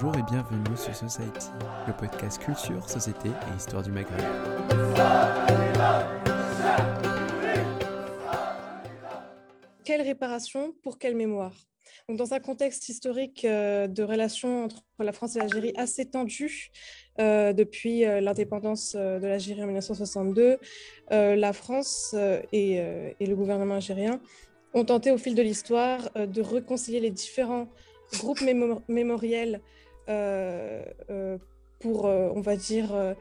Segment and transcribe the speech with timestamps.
[0.00, 1.48] Bonjour et bienvenue sur Society,
[1.88, 4.20] le podcast culture, société et histoire du Maghreb.
[9.82, 11.52] Quelle réparation pour quelle mémoire?
[12.08, 16.70] Dans un contexte historique euh, de relations entre la France et l'Algérie assez tendu
[17.18, 20.58] euh, depuis euh, l'indépendance de l'Algérie en 1962,
[21.10, 22.14] la France
[22.52, 22.80] et,
[23.18, 24.20] le gouvernement algérien
[24.74, 27.66] ont tenté au fil de l'histoire de réconcilier les différents
[28.12, 28.42] groupes
[28.88, 29.60] mémoriels
[31.78, 33.14] pour, on va dire,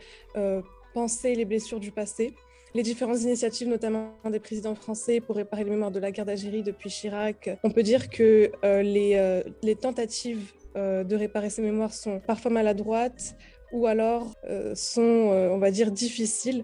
[0.93, 2.33] penser les blessures du passé
[2.77, 6.61] les différentes initiatives, notamment des présidents français pour réparer les mémoires de la guerre d'Algérie
[6.61, 11.93] depuis Chirac, on peut dire que euh, les, euh, tentatives euh, de réparer ces mémoires
[11.93, 13.35] sont parfois maladroites
[13.73, 14.33] ou alors
[14.75, 16.63] sont, on va dire, difficiles.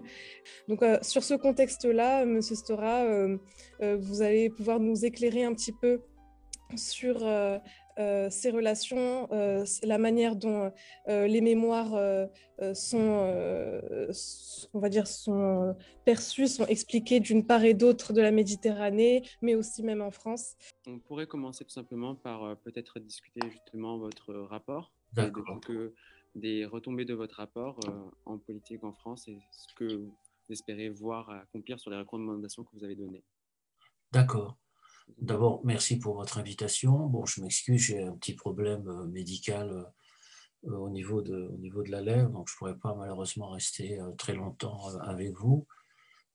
[0.68, 2.40] Donc, sur ce contexte-là, M.
[2.40, 3.04] Stora,
[3.82, 6.00] vous allez pouvoir nous éclairer un petit peu
[6.76, 7.58] sur euh,
[7.96, 10.72] ces relations, euh, la manière dont
[11.08, 11.98] euh, les mémoires
[12.74, 13.34] sont,
[14.72, 19.54] on va dire, sont perçues, sont expliquées d'une part et d'autre de la Méditerranée, mais
[19.54, 20.56] aussi même en France.
[20.86, 25.94] On pourrait commencer tout simplement par peut-être discuter justement votre rapport, que
[26.34, 27.78] des retombées de votre rapport
[28.26, 30.12] en politique en France et ce que vous
[30.50, 33.24] espérez voir accomplir sur les recommandations que vous avez données.
[34.12, 34.56] D'accord.
[35.20, 37.06] D'abord, merci pour votre invitation.
[37.06, 39.86] Bon, je m'excuse, j'ai un petit problème euh, médical
[40.66, 43.50] euh, au niveau, de, au niveau de la lèvre, donc je ne pourrais pas malheureusement
[43.50, 45.66] rester euh, très longtemps avec vous.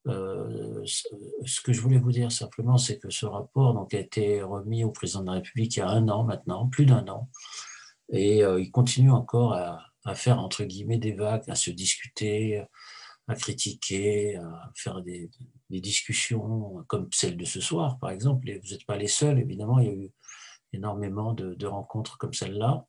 [0.06, 4.82] ce que je voulais vous dire simplement, c'est que ce rapport donc, a été remis
[4.82, 7.28] au président de la République il y a un an maintenant, plus d'un an,
[8.08, 12.64] et il continue encore à, à, faire entre guillemets des vagues, à se discuter,
[13.30, 15.30] à critiquer, à faire des,
[15.70, 18.50] discussions comme celle de ce soir, par exemple.
[18.50, 20.10] Et vous n'êtes pas les seuls, évidemment, il y a eu
[20.72, 22.84] énormément de, rencontres comme celle-là.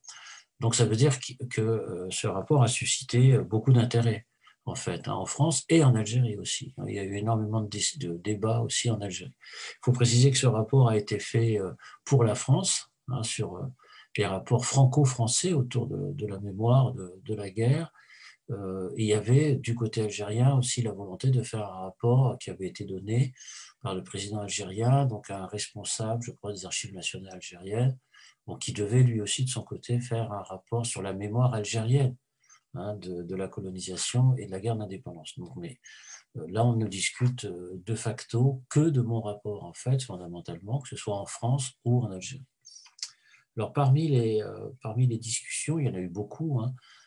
[0.59, 1.14] Donc ça veut dire
[1.50, 4.26] que, euh, ce rapport a suscité beaucoup d'intérêt,
[4.65, 6.73] en fait, hein, en France et en Algérie aussi.
[6.88, 9.36] Il y a eu énormément de, débats aussi en Algérie.
[9.73, 11.71] Il faut préciser que ce rapport a été fait euh,
[12.04, 13.65] pour la France, hein, sur euh,
[14.17, 17.92] les rapports franco-français autour de, la mémoire de la guerre,
[18.98, 22.67] il y avait du côté algérien aussi la volonté de faire un rapport qui avait
[22.67, 23.34] été donné
[23.82, 27.98] par le président algérien, donc un responsable, je crois, des archives nationales algériennes,
[28.60, 32.16] qui devait lui aussi de son côté faire un rapport sur la mémoire algérienne
[32.73, 35.36] hein, de, la colonisation et de la guerre d'indépendance.
[35.58, 35.80] mais
[36.38, 40.80] euh, là, on ne discute euh, de facto que de mon rapport, en fait, fondamentalement,
[40.80, 42.45] que ce soit en France ou en Algérie.
[43.58, 44.42] Alors, parmi les,
[44.82, 46.62] parmi les discussions, il y en a eu beaucoup.
[46.62, 47.01] Hein, euh,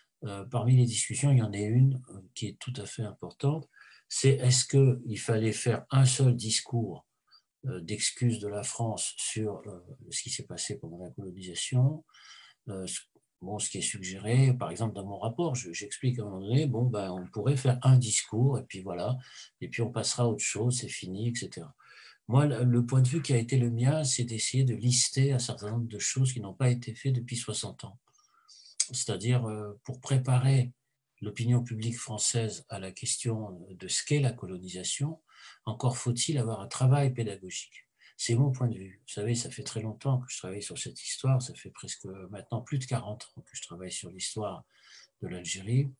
[0.50, 3.68] parmi les discussions, il y en a une euh, qui est tout à fait importante,
[4.08, 7.06] c'est est-ce qu'il fallait faire un seul discours
[7.66, 9.62] euh, d'excuse de la France sur
[10.10, 12.04] ce qui s'est passé pendant la colonisation
[13.42, 16.66] Bon, ce qui est suggéré, par exemple, dans mon rapport, j'explique à un moment donné,
[16.66, 19.18] bon, ben, on pourrait faire un discours, et puis voilà,
[19.60, 21.66] et puis on passera à autre chose, c'est fini, etc.
[22.26, 25.38] Moi, le point de vue qui a été le mien, c'est d'essayer de lister un
[25.38, 27.98] certain nombre de choses qui n'ont pas été faites depuis 60 ans
[28.92, 30.72] c'est-à-dire euh, pour préparer
[31.20, 35.20] l'opinion publique française à la question de ce qu'est la colonisation,
[35.64, 37.88] encore faut-il avoir un travail pédagogique.
[38.16, 39.02] C'est mon point de vue.
[39.06, 42.04] Vous savez, ça fait très longtemps que je travaille sur cette histoire, ça fait presque
[42.30, 44.64] maintenant plus de 40 ans que je travaille sur l'histoire
[45.22, 45.90] de l'Algérie,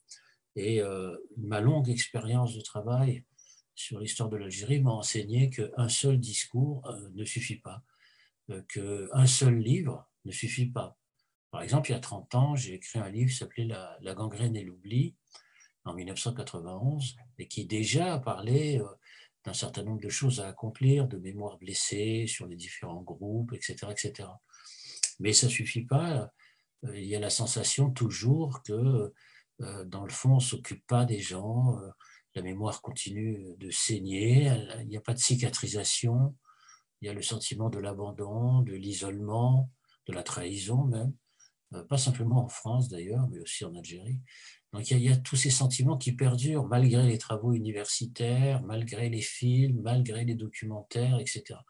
[0.56, 3.24] et euh, ma longue expérience de travail
[3.74, 7.82] sur l'histoire de l'Algérie m'a enseigné qu'un seul discours euh, ne suffit pas,
[8.68, 10.96] qu'un seul livre ne suffit pas.
[11.54, 14.56] Par exemple, il y a 30 ans, j'ai écrit un livre qui s'appelait la, gangrène
[14.56, 15.14] et l'oubli,
[15.84, 18.86] en 1991, et qui déjà parlait euh,
[19.44, 23.86] d'un certain nombre de choses à accomplir, de mémoire blessée sur les différents groupes, etc.
[23.88, 24.28] etc.
[25.20, 26.28] Mais ça ne suffit pas.
[26.86, 29.12] Euh, il y a la sensation toujours que,
[29.60, 31.78] euh, dans le fond, on ne s'occupe pas des gens,
[32.34, 36.34] la mémoire continue de saigner, il n'y a pas de cicatrisation,
[37.00, 39.70] il y a le sentiment de l'abandon, de l'isolement,
[40.08, 41.14] de la trahison même.
[41.74, 44.20] Euh, pas simplement en France d'ailleurs, mais aussi en Algérie.
[44.72, 49.20] Donc il y, a, tous ces sentiments qui perdurent malgré les travaux universitaires, malgré les
[49.20, 51.60] films, malgré les documentaires, etc.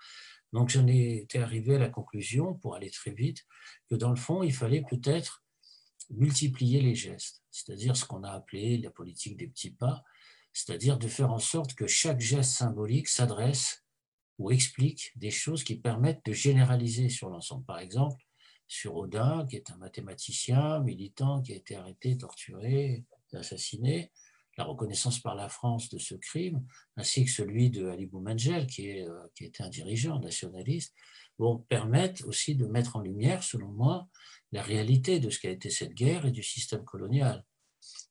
[0.52, 3.44] Donc j'en ai été arrivé à la conclusion, pour aller très vite,
[3.90, 5.44] que dans le fond, il fallait peut-être
[6.10, 10.02] multiplier les gestes, c'est-à-dire ce qu'on a appelé la politique des petits pas,
[10.52, 13.84] c'est-à-dire de faire en sorte que chaque geste symbolique s'adresse
[14.38, 17.64] ou explique des choses qui permettent de généraliser sur l'ensemble.
[17.64, 18.24] Par exemple,
[18.66, 24.12] sur Odin, qui est un mathématicien militant qui a été arrêté, torturé, assassiné.
[24.56, 26.64] la reconnaissance par la France de ce crime,
[26.96, 30.94] ainsi que celui de Ali Boumangel, qui, est, euh, qui était un dirigeant nationaliste,
[31.38, 34.06] vont permettre aussi de mettre en lumière, selon moi,
[34.52, 37.44] la réalité de ce qu'a été cette guerre et du système colonial,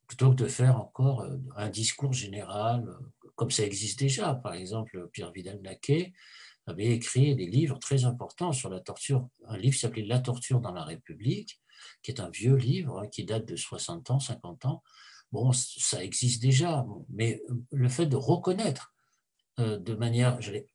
[0.06, 4.36] plutôt que de faire encore euh, un discours général, euh, comme ça existe déjà.
[4.36, 6.12] Par exemple, Pierre Vidal-Naquet
[6.66, 10.72] avait écrit des livres très importants sur la torture, un livre s'appelait La torture dans
[10.72, 11.60] la République,
[12.02, 14.84] qui est un vieux livre hein, qui date de 60 ans, 50 ans,
[15.34, 18.94] Bon, ça existe déjà, mais euh, le fait de reconnaître
[19.60, 20.68] euh, de manière, j'allais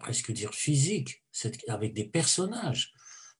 [0.00, 1.22] presque dire physique,
[1.68, 2.92] avec des personnages,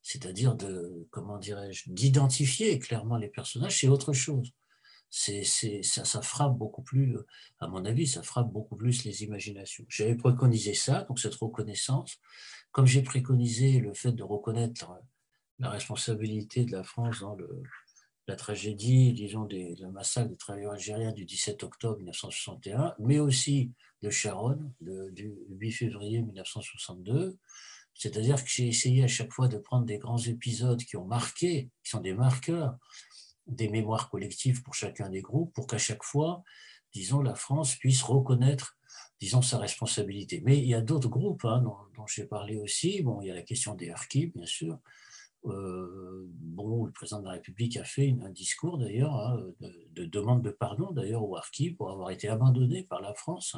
[0.03, 4.53] c'est-à-dire de, comment dirais-je, d'identifier clairement les personnages, c'est autre chose.
[5.13, 5.43] C'est,
[5.83, 7.17] ça, frappe beaucoup plus,
[7.59, 9.85] à mon avis, ça frappe beaucoup plus les imaginations.
[9.89, 12.19] J'avais préconisé ça, donc cette reconnaissance,
[12.71, 14.93] comme j'ai préconisé le fait de reconnaître
[15.59, 17.63] la responsabilité de la France dans le,
[18.29, 23.73] la tragédie, disons, des, le massacre des travailleurs algériens du 17 octobre 1961, mais aussi
[24.03, 27.37] de Sharon, du 8 février 1962.
[27.95, 31.71] C'est-à-dire que j'ai essayé à chaque fois de prendre des grands épisodes qui ont marqué,
[31.83, 32.79] qui sont des marqueurs
[33.47, 36.43] des mémoires collectives pour chacun des groupes, pour qu'à chaque fois,
[36.93, 38.77] disons, la France puisse reconnaître,
[39.21, 40.43] disons, sa responsabilité.
[40.45, 43.03] Mais il y a d'autres groupes hein, dont, dont j'ai parlé aussi.
[43.03, 44.79] Bon, il y a la question des harkis, bien sûr,
[45.47, 49.41] euh, bon, le président de la République a fait un discours d'ailleurs hein,
[49.93, 53.57] de, demande de pardon d'ailleurs au Harki pour avoir été abandonné par la France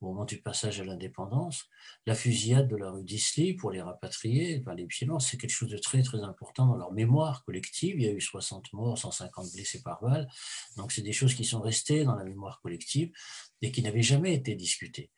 [0.00, 1.68] au moment du passage à l'indépendance.
[2.06, 5.70] La fusillade de la rue d'Isly pour les rapatrier par les pieds c'est quelque chose
[5.70, 7.96] de très très important dans leur mémoire collective.
[7.96, 10.28] Il y a eu 60 morts, 150 blessés par balle.
[10.76, 13.12] Donc c'est des choses qui sont restées dans la mémoire collective
[13.60, 15.10] et qui n'avaient jamais été discutées.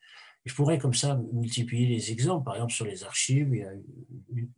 [0.45, 2.45] Je pourrais comme ça multiplier les exemples.
[2.45, 3.71] Par exemple, sur les archives, il y a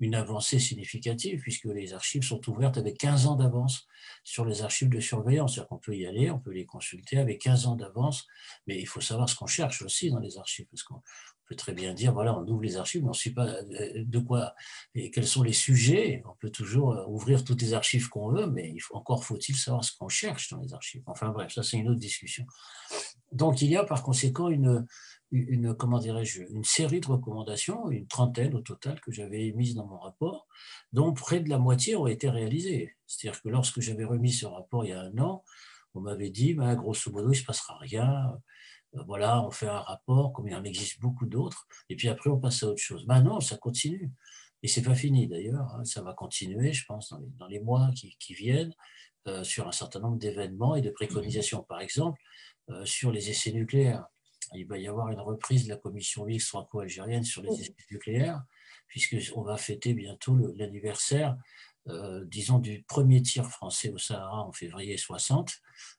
[0.01, 3.87] une avancée significative puisque les archives sont ouvertes avec 15 ans d'avance
[4.25, 5.55] sur les archives de surveillance.
[5.55, 8.27] C'est-à-dire qu'on peut y aller, on peut les consulter avec 15 ans d'avance,
[8.67, 11.01] mais il faut savoir ce qu'on cherche aussi dans les archives parce qu'on
[11.47, 14.03] peut très bien dire, voilà, on ouvre les archives, mais on ne sait pas euh,
[14.05, 14.53] de quoi
[14.93, 16.21] et quels sont les sujets.
[16.25, 19.95] On peut toujours euh, ouvrir toutes les archives qu'on veut, mais encore faut-il savoir ce
[19.97, 21.03] qu'on cherche dans les archives.
[21.05, 22.45] Enfin bref, ça c'est une autre discussion.
[23.31, 24.85] Donc il y a par conséquent une,
[25.31, 29.85] une, comment dirais-je, une série de recommandations, une trentaine au total que j'avais émises dans
[29.85, 30.47] mon rapport,
[30.93, 32.95] dont près de la moitié ont été réalisées.
[33.05, 35.43] C'est-à-dire que lorsque j'avais remis ce rapport il y a un an,
[35.95, 38.37] on m'avait dit, bah, grosso modo, il ne se passera rien.
[38.95, 42.29] Euh, voilà, on fait un rapport, comme il en existe beaucoup d'autres, et puis après
[42.29, 43.05] on passe à autre chose.
[43.07, 44.11] Maintenant, ça continue.
[44.63, 45.85] Et c'est pas fini d'ailleurs, hein.
[45.85, 48.73] ça va continuer, je pense, dans les, mois qui, viennent,
[49.27, 51.63] euh, sur un certain nombre d'événements et de préconisations.
[51.63, 52.19] Par exemple,
[52.69, 54.07] euh, sur les essais nucléaires
[54.53, 58.43] il va y avoir une reprise de la commission mixte franco-algérienne sur les essais nucléaires,
[58.87, 61.37] puisqu'on va fêter bientôt l'anniversaire,
[61.89, 65.51] euh, disons, du premier tir français au Sahara en février 60.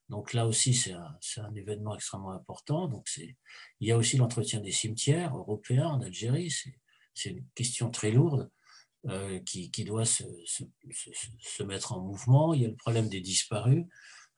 [0.09, 2.89] Donc là aussi, c'est un, événement extrêmement important.
[2.89, 3.35] Donc il
[3.81, 6.55] y a aussi l'entretien des cimetières européens en Algérie.
[7.15, 8.51] C'est une question très lourde.
[9.07, 12.53] Euh, qui, doit se, se, mettre en mouvement.
[12.53, 13.85] Il y a le problème des disparus,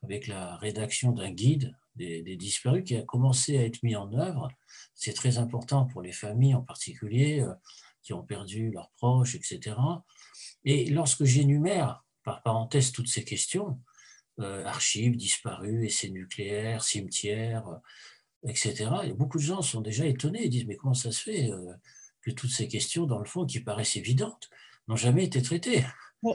[0.02, 4.48] avec la rédaction d'un guide des, disparus qui a commencé à être mis en œuvre.
[4.94, 7.52] C'est très important pour les familles en particulier euh,
[8.02, 9.76] qui ont perdu leurs proches, etc.
[10.64, 13.80] Et lorsque j'énumère, par parenthèse, toutes ces questions,
[14.40, 20.44] euh, archives, disparus, essais nucléaires, cimetières, euh, etc., et beaucoup de gens sont déjà étonnés
[20.44, 21.50] et disent mais comment ça se fait
[22.22, 24.48] que toutes ces questions, dans le fond, qui paraissent évidentes,
[24.88, 25.84] n'ont jamais été traitées?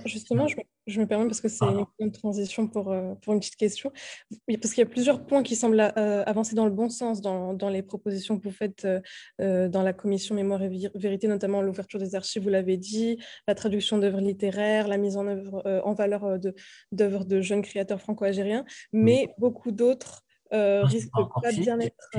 [0.05, 0.47] Justement,
[0.87, 1.65] je, me permets parce que c'est
[1.99, 3.91] une transition pour, euh, pour une petite question.
[4.47, 7.53] Parce qu'il y a plusieurs points qui semblent euh, avancer dans le bon sens dans,
[7.53, 8.87] dans les propositions que vous faites
[9.41, 13.55] euh, dans la commission Mémoire et Vérité, notamment l'ouverture des archives, vous l'avez dit, la
[13.55, 16.39] traduction d'œuvres littéraires, la mise en œuvre en valeur
[16.91, 22.09] d'œuvres de, jeunes créateurs franco-algériens, mais beaucoup d'autres risquent de pas bien être.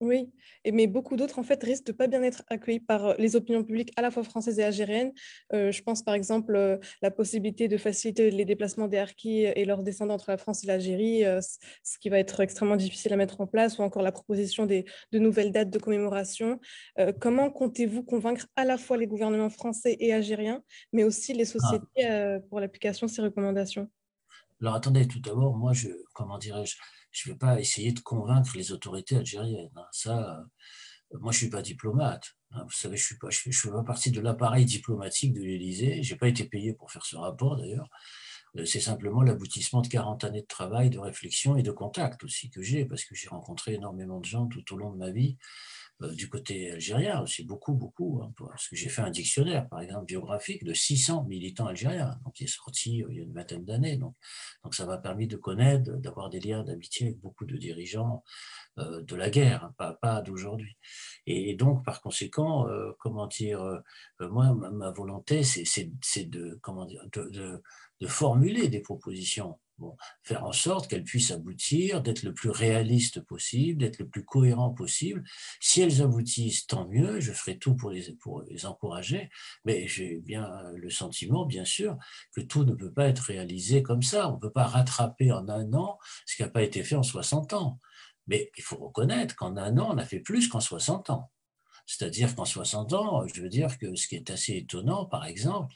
[0.00, 0.30] Oui,
[0.70, 3.92] mais beaucoup d'autres, en fait, risquent de pas bien être accueillis par les opinions publiques
[3.96, 5.12] à la fois françaises et algériennes.
[5.52, 9.64] Euh, je pense par exemple euh, la possibilité de faciliter les déplacements des harkis et
[9.64, 11.24] leurs descendants entre la France et l'Algérie,
[11.82, 14.84] ce qui va être extrêmement difficile à mettre en place, ou encore la proposition des,
[15.10, 16.60] de nouvelles dates de commémoration.
[17.20, 20.62] comment comptez-vous convaincre à la fois les gouvernements français et algériens,
[20.92, 21.58] mais aussi les ah.
[21.58, 23.88] sociétés pour l'application de ces recommandations?
[24.60, 26.76] Alors attendez, tout d'abord, moi, je, comment dirais-je,
[27.10, 29.70] je ne vais pas essayer de convaincre les autorités algériennes.
[29.76, 29.86] Hein.
[29.92, 30.38] Ça,
[31.12, 32.36] euh, moi, je ne suis pas diplomate.
[32.52, 32.62] Hein.
[32.64, 36.02] Vous savez, je ne pas, je, fais pas partie de l'appareil diplomatique de l'Élysée.
[36.02, 37.88] Je n'ai pas été payé pour faire ce rapport, d'ailleurs.
[38.56, 42.50] Euh, c'est simplement l'aboutissement de 40 années de travail, de réflexion et de contact aussi
[42.50, 45.38] que j'ai, parce que j'ai rencontré énormément de gens tout au long de ma vie
[46.00, 48.20] du côté algérien aussi, beaucoup, beaucoup.
[48.22, 52.34] Hein, parce que j'ai fait un dictionnaire, par exemple, biographique de 600 militants algériens, donc
[52.34, 53.96] qui est sorti il y a une vingtaine d'années.
[53.96, 54.14] Donc,
[54.62, 58.22] donc ça m'a permis de connaître, d'avoir des liens d'amitié avec beaucoup de dirigeants
[58.76, 60.76] de la guerre, hein, pas, pas d'aujourd'hui.
[61.26, 62.68] Et, donc, par conséquent,
[63.00, 63.82] comment dire,
[64.20, 67.60] moi, ma, volonté, c'est de, comment dire, de,
[68.00, 69.58] de formuler des propositions
[70.22, 74.70] Faire en sorte qu'elles puissent aboutir, d'être le plus réaliste possible, d'être le plus cohérent
[74.70, 75.24] possible.
[75.60, 79.30] Si elles aboutissent, tant mieux, je ferai tout pour les, pour les encourager,
[79.64, 81.96] mais j'ai bien le sentiment, bien sûr,
[82.34, 84.30] que tout ne peut pas être réalisé comme ça.
[84.30, 87.02] On ne peut pas rattraper en un an ce qui n'a pas été fait en
[87.02, 87.80] 60 ans.
[88.26, 91.30] Mais il faut reconnaître qu'en un an, on a fait plus qu'en 60 ans.
[91.86, 95.74] C'est-à-dire qu'en 60 ans, je veux dire que ce qui est assez étonnant, par exemple,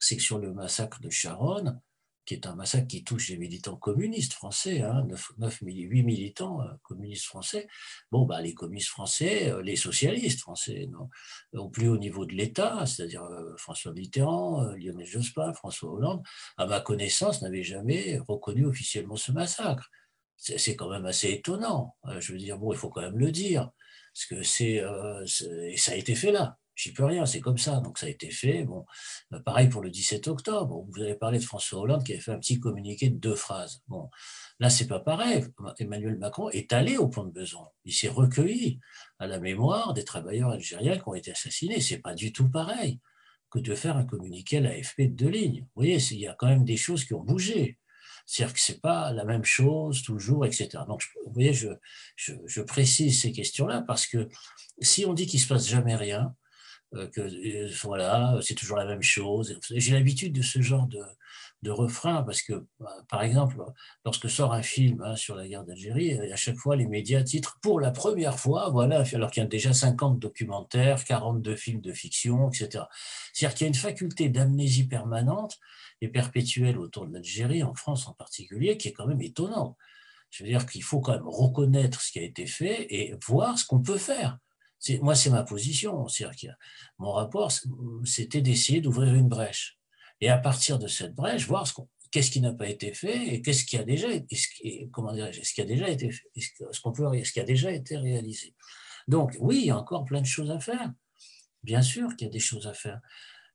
[0.00, 1.80] c'est que sur le massacre de Charonne,
[2.24, 5.06] qui est un massacre qui touche les militants communistes français, hein,
[5.38, 7.68] 9, 8 militants euh, communistes français.
[8.10, 11.10] Bon, bah, les communistes français, euh, les socialistes français, non,
[11.52, 16.22] au plus haut niveau de l'État, c'est-à-dire euh, François Mitterrand, Lionel Jospin, François Hollande,
[16.56, 19.90] à ma connaissance, n'avaient jamais reconnu officiellement ce massacre.
[20.36, 21.96] C'est quand même assez étonnant.
[22.18, 23.70] Je veux dire, bon, il faut quand même le dire,
[24.12, 24.82] parce que c'est,
[25.62, 26.58] et ça a été fait là.
[26.74, 27.80] J'y peux rien, c'est comme ça.
[27.80, 28.64] Donc ça a été fait.
[28.64, 28.84] Bon,
[29.32, 30.84] euh, pareil pour le 17 octobre.
[30.88, 33.82] Vous avez parlé de François Hollande qui avait fait un petit communiqué de deux phrases.
[33.88, 34.10] Bon,
[34.58, 35.44] là c'est pas pareil.
[35.78, 37.68] Emmanuel Macron est allé au pont de besoin.
[37.84, 38.80] Il s'est recueilli
[39.18, 41.80] à la mémoire des travailleurs algériens qui ont été assassinés.
[41.80, 43.00] C'est pas du tout pareil
[43.50, 45.60] que de faire un communiqué à l'AFP de deux lignes.
[45.60, 47.78] Vous voyez, il y a quand même des choses qui ont bougé.
[48.26, 50.68] C'est-à-dire que ce n'est pas la même chose toujours, etc.
[50.88, 51.68] Donc, vous voyez, je,
[52.16, 54.28] je, précise ces questions-là parce que
[54.80, 56.34] si on dit qu'il ne se passe jamais rien,
[57.12, 59.58] que euh, voilà, c'est toujours la même chose.
[59.70, 61.00] J'ai l'habitude de ce genre de,
[61.64, 63.56] de refrain parce que, bah, par exemple,
[64.04, 67.58] lorsque sort un film hein, sur la guerre d'Algérie, à chaque fois les médias titrent
[67.60, 71.92] pour la première fois, voilà, alors qu'il y a déjà 50 documentaires, 42 films de
[71.92, 72.84] fiction, etc.
[73.32, 75.58] C'est-à-dire qu'il y a une faculté d'amnésie permanente
[76.00, 79.76] et perpétuelle autour de l'Algérie, en France en particulier, qui est quand même étonnante.
[80.30, 83.58] Je veux dire qu'il faut quand même reconnaître ce qui a été fait et voir
[83.58, 84.38] ce qu'on peut faire
[85.00, 86.06] moi, c'est ma position.
[86.98, 87.52] mon rapport,
[88.04, 89.78] c'était d'essayer d'ouvrir une brèche.
[90.20, 91.66] Et à partir de cette brèche, voir
[92.10, 94.08] qu'est-ce qui n'a pas été fait et qu'est-ce qui a déjà,
[94.92, 97.96] comment ce qui a déjà été fait, ce qu'on peut, ce qui a déjà été
[97.96, 98.54] réalisé.
[99.08, 100.92] Donc, oui, il y a encore plein de choses à faire.
[101.62, 103.00] Bien sûr qu'il y a des choses à faire.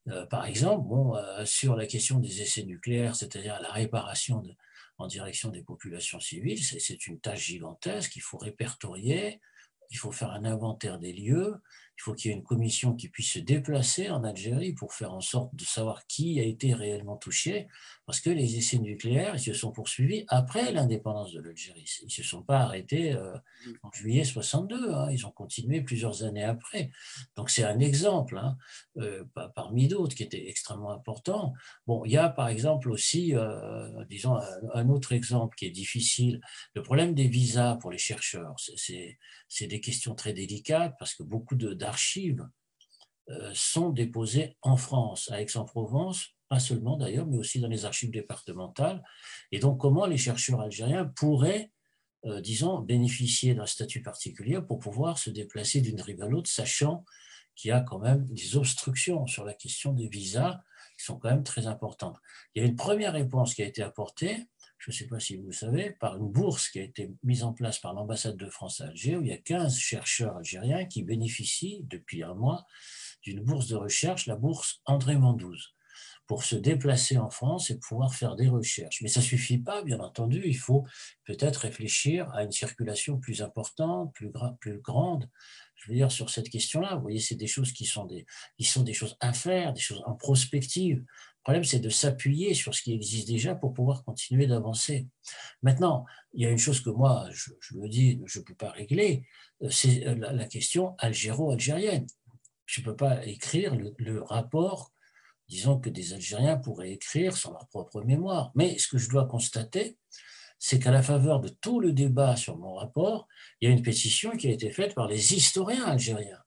[0.07, 4.43] Euh, par exemple, bon, euh, sur la question des essais nucléaires, c'est-à-dire la réparation
[4.98, 8.15] en direction des populations civiles, c'est une tâche gigantesque.
[8.15, 9.39] Il faut répertorier,
[9.89, 11.62] il faut faire un inventaire des lieux,
[12.00, 15.13] il faut qu'il y ait une commission qui puisse se déplacer en Algérie pour faire
[15.13, 17.68] en sorte de savoir qui a été réellement touché,
[18.06, 21.86] parce que les essais nucléaires ils se sont poursuivis après l'indépendance de l'Algérie.
[22.01, 23.36] Ils ne se sont pas arrêtés euh,
[23.84, 25.10] en juillet 62, hein.
[25.12, 26.89] ils ont continué plusieurs années après.
[27.36, 28.58] Donc c'est un exemple, hein,
[28.98, 31.53] euh, parmi d'autres, qui était extrêmement important.
[31.86, 34.39] Bon, il y a par exemple aussi, euh, disons,
[34.74, 36.39] un, autre exemple qui est difficile,
[36.75, 38.56] le problème des visas pour les chercheurs.
[39.51, 42.46] C'est des questions très délicates parce que beaucoup de archives
[43.29, 48.10] euh, sont déposées en France, à Aix-en-Provence, pas seulement d'ailleurs, mais aussi dans les archives
[48.12, 49.03] départementales.
[49.51, 51.72] Et donc, comment les chercheurs algériens pourraient,
[52.25, 57.05] euh, disons, bénéficier d'un statut particulier pour pouvoir se déplacer d'une rive à l'autre, sachant
[57.55, 60.60] qu'il y a quand même des obstructions sur la question des visas
[60.98, 62.17] qui sont quand même très importantes?
[62.55, 64.48] Il y a une première réponse qui a été apportée,
[64.79, 67.43] je ne sais pas si vous le savez, par une bourse qui a été mise
[67.43, 70.86] en place par l'ambassade de France à Alger, où il y a 15 chercheurs algériens
[70.86, 72.65] qui bénéficient depuis un mois
[73.21, 75.74] d'une bourse de recherche, la bourse André Mandouze,
[76.27, 79.01] pour se déplacer en France et pouvoir faire des recherches.
[79.01, 80.86] Mais ça ne suffit pas, bien entendu, il faut
[81.25, 84.31] peut-être réfléchir à une circulation plus importante, plus,
[84.62, 85.29] plus grande,
[85.75, 86.95] je veux dire, sur cette question-là.
[86.95, 88.25] Vous voyez, c'est des choses qui sont des,
[88.57, 91.03] qui sont des choses à faire, des choses en prospective.
[91.39, 95.08] Le problème, c'est de s'appuyer sur ce qui existe déjà pour pouvoir continuer d'avancer.
[95.63, 98.72] Maintenant, il y a une chose que moi, je, le dis, je ne peux pas
[98.72, 99.24] régler,
[99.63, 102.05] euh, c'est euh, la, question algéro-algérienne.
[102.65, 104.91] Je ne peux pas écrire le, rapport,
[105.48, 108.51] disons, que des Algériens pourraient écrire sans leur propre mémoire.
[108.53, 109.98] Mais ce que je dois constater,
[110.60, 113.27] c'est qu'à la faveur de tout le débat sur mon rapport,
[113.60, 116.43] il y a une pétition qui a été faite par les historiens algériens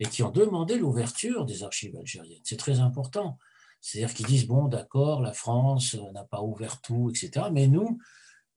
[0.00, 2.42] et qui ont demandé l'ouverture des archives algériennes.
[2.42, 3.38] C'est très important.
[3.84, 7.48] C'est-à-dire qu'ils disent, bon, d'accord, la France euh, n'a pas ouvert tout, etc.
[7.52, 7.98] Mais nous,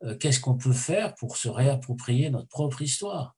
[0.04, 3.36] euh, qu'est-ce qu'on peut faire pour se réapproprier notre propre histoire?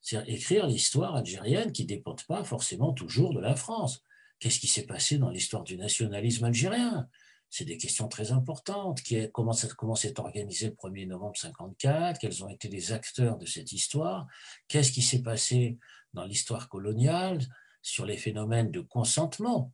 [0.00, 4.04] C'est-à-dire écrire l'histoire algérienne qui ne dépend pas forcément toujours de la France.
[4.38, 7.08] Qu'est-ce qui s'est passé dans l'histoire du nationalisme algérien?
[7.50, 9.02] C'est des questions très importantes.
[9.02, 13.36] Qui est, comment, comment s'est organisé le 1er novembre 54 Quels ont été les acteurs
[13.36, 14.28] de cette histoire?
[14.68, 15.76] Qu'est-ce qui s'est passé
[16.14, 17.40] dans l'histoire coloniale?
[17.84, 19.72] Sur les phénomènes de consentement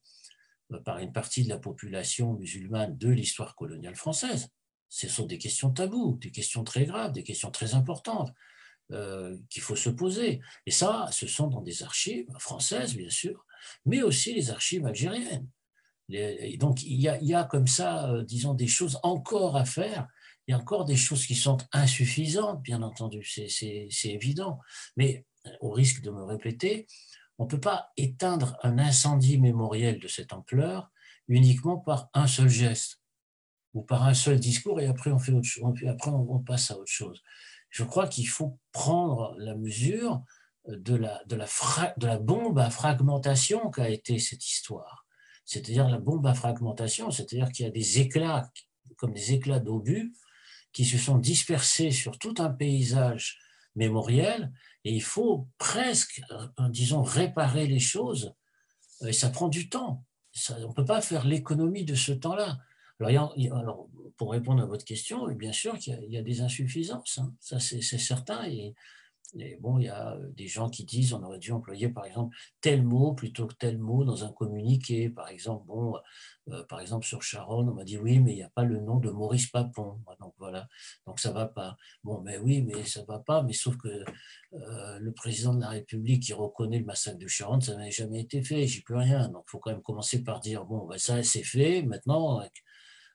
[0.85, 4.49] par une partie de la population musulmane de l'histoire coloniale française
[4.89, 8.33] Ce sont des questions taboues, des questions très graves, des questions très importantes.
[8.91, 10.41] Euh, qu'il faut se poser.
[10.65, 13.45] Et ça, ce sont dans des archives françaises, bien sûr,
[13.85, 15.47] mais aussi les archives algériennes
[16.59, 20.09] donc il y, a, comme ça, euh, disons, des choses encore à faire.
[20.47, 24.59] Il y a encore des choses qui sont insuffisantes, bien entendu, c'est évident.
[24.97, 26.87] Mais euh, au risque de me répéter,
[27.39, 30.91] on ne peut pas éteindre un incendie mémoriel de cette ampleur
[31.29, 33.01] uniquement par un seul geste
[33.75, 35.33] ou par un seul discours et après on, fait
[35.87, 37.23] après on passe à autre chose.
[37.71, 40.23] Je crois qu'il faut prendre la mesure
[40.67, 41.47] de la, de la,
[41.97, 45.07] de la bombe à fragmentation qu'a été cette histoire
[45.49, 48.51] c'est-à-dire la bombe à fragmentation, c'est-à-dire qu'il y a des éclats,
[48.99, 50.13] comme des éclats d'obus,
[50.73, 53.39] qui se sont dispersés sur tout un paysage
[53.75, 54.53] mémoriel,
[54.85, 58.35] et il faut presque, euh, disons, réparer les choses,
[59.07, 60.05] et ça prend du temps.
[60.51, 62.59] on ne peut pas faire l'économie de ce temps-là.
[63.01, 67.33] Alors, pour répondre à votre question, bien sûr qu'il y, a des insuffisances, hein.
[67.41, 68.43] ça c'est certain,
[69.61, 72.37] bon, il y a euh, des gens qui disent on aurait dû employer par exemple
[72.61, 75.11] tel mot plutôt que tel mot dans un communiqué.
[75.11, 75.97] Par exemple, bon,
[76.49, 78.81] euh, par exemple sur Charonne, on m'a dit oui, mais il n'y a pas le
[78.81, 80.01] nom de Maurice Papon.
[80.21, 80.69] Donc voilà,
[81.07, 81.77] donc ça va pas.
[82.05, 83.43] Bon, mais oui, mais ça va pas.
[83.43, 83.89] Mais sauf que
[84.55, 88.21] euh, le président de la République qui reconnaît le massacre de Charonne, ça n'a jamais
[88.21, 88.67] été fait.
[88.67, 89.29] J'y peux rien.
[89.29, 91.83] Donc faut quand même commencer par dire bon, ben, ça c'est fait.
[91.83, 92.41] Maintenant,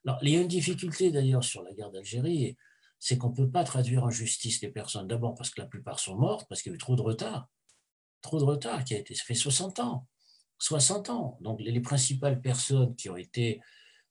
[0.05, 2.57] alors il y a une difficulté d'ailleurs sur la guerre d'Algérie
[3.03, 5.99] c'est qu'on ne peut pas traduire en justice les personnes, d'abord parce que la plupart
[5.99, 7.49] sont mortes, parce qu'il y a eu trop de retard.
[8.21, 10.07] Trop de retard qui a été, ça fait 60 ans.
[10.59, 11.37] 60 ans.
[11.41, 13.59] Donc les, principales personnes qui ont été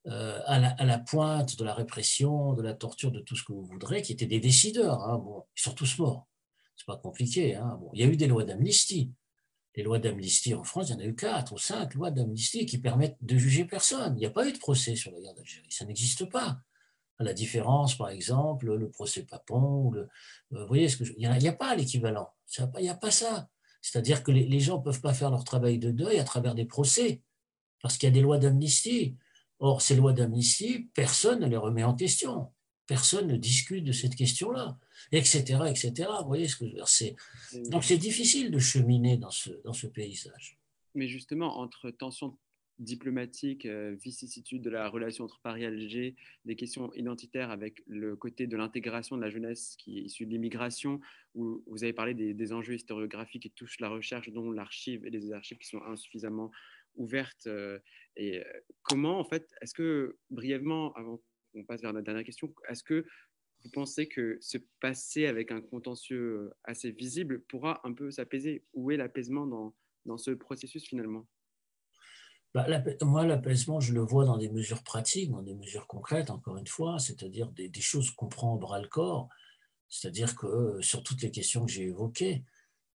[0.05, 3.63] euh, à, la, pointe de la répression, de la torture, de tout ce que vous
[3.63, 6.27] voudrez, qui étaient des décideurs, hein, bon, ils sont tous morts.
[6.75, 7.55] C'est pas compliqué.
[7.55, 9.11] Hein, bon, il y a eu des lois d'amnistie.
[9.75, 12.67] Les lois d'amnistie en France, il y en a eu quatre ou cinq lois d'amnistie
[12.67, 14.13] qui permettent de juger personne.
[14.17, 15.65] Il n'y a pas eu de procès sur la guerre d'Algérie.
[15.71, 16.59] Ça n'existe pas
[17.19, 21.47] la différence, par exemple, le procès Papon, le, euh, vous voyez, ce que il n'y
[21.47, 23.49] a, pas l'équivalent, il n'y a pas ça.
[23.81, 26.65] C'est-à-dire que les, gens ne peuvent pas faire leur travail de deuil à travers des
[26.65, 27.21] procès,
[27.81, 29.17] parce qu'il y a des lois d'amnistie.
[29.59, 32.51] Or, ces lois d'amnistie, personne ne les remet en question.
[32.87, 34.77] Personne ne discute de cette question-là,
[35.11, 36.09] etc., etc.
[36.21, 37.69] Vous voyez ce que je veux dire?
[37.69, 40.57] Donc, c'est difficile de cheminer dans ce, dans ce paysage.
[40.95, 42.37] Mais justement, entre tension
[42.79, 48.15] diplomatique, euh, vicissitude de la relation entre Paris et Alger, des questions identitaires avec le
[48.15, 50.99] côté de l'intégration de la jeunesse qui est issue de l'immigration,
[51.35, 55.31] où vous avez parlé des, enjeux historiographiques qui touchent la recherche, dont l'archive et les
[55.31, 56.51] archives qui sont insuffisamment
[56.95, 57.47] ouvertes.
[57.47, 57.79] Euh,
[58.15, 58.43] et euh,
[58.81, 63.05] comment, en fait, est-ce que, brièvement, avant qu'on passe vers notre dernière question, est-ce que
[63.63, 68.63] vous pensez que ce passé avec un contentieux assez visible pourra un peu s'apaiser?
[68.73, 69.73] Où est l'apaisement dans,
[70.05, 71.25] dans ce processus finalement?
[72.53, 72.67] Bah,
[73.01, 76.67] moi, l'apaisement, je le vois dans des mesures pratiques, dans des mesures concrètes, encore une
[76.67, 79.27] fois, c'est-à-dire des, choses qu'on prend au bras le corps,
[79.89, 82.43] c'est-à-dire que euh, sur toutes les questions que j'ai évoquées,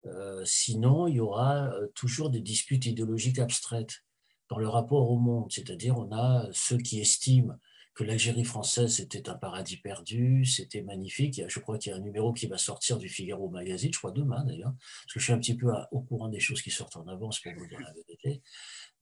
[0.04, 4.04] euh, sinon, il y aura euh, toujours des disputes idéologiques abstraites
[4.50, 7.54] dans le rapport au monde, c'est-à-dire on a ceux qui estiment
[7.96, 11.40] que l'Algérie française était un paradis perdu, c'était magnifique.
[11.48, 14.12] Je crois qu'il y a un numéro qui va sortir du Figaro Magazine, je crois
[14.12, 16.96] demain d'ailleurs, parce que je suis un petit peu au courant des choses qui sortent
[16.96, 18.42] en avance pour vous dire la vérité.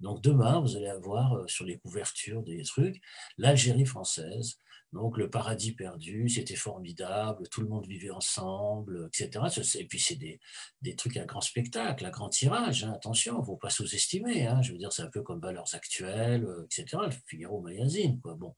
[0.04, 3.00] Donc demain, vous allez avoir euh, sur les couvertures des trucs
[3.38, 4.58] l'Algérie française,
[4.92, 9.46] donc le paradis perdu, c'était formidable, tout le monde vivait ensemble, etc.
[9.80, 10.38] Et puis c'est des,
[10.82, 12.92] des, trucs à grand spectacle, à grand tirage, hein.
[12.92, 14.46] attention, il ne faut pas sous-estimer.
[14.46, 14.62] Hein.
[14.62, 17.02] je veux dire, c'est un peu comme Valeurs Actuelles, euh, etc.
[17.06, 18.20] Le Figaro Magazine.
[18.20, 18.34] Quoi.
[18.34, 18.54] Bon.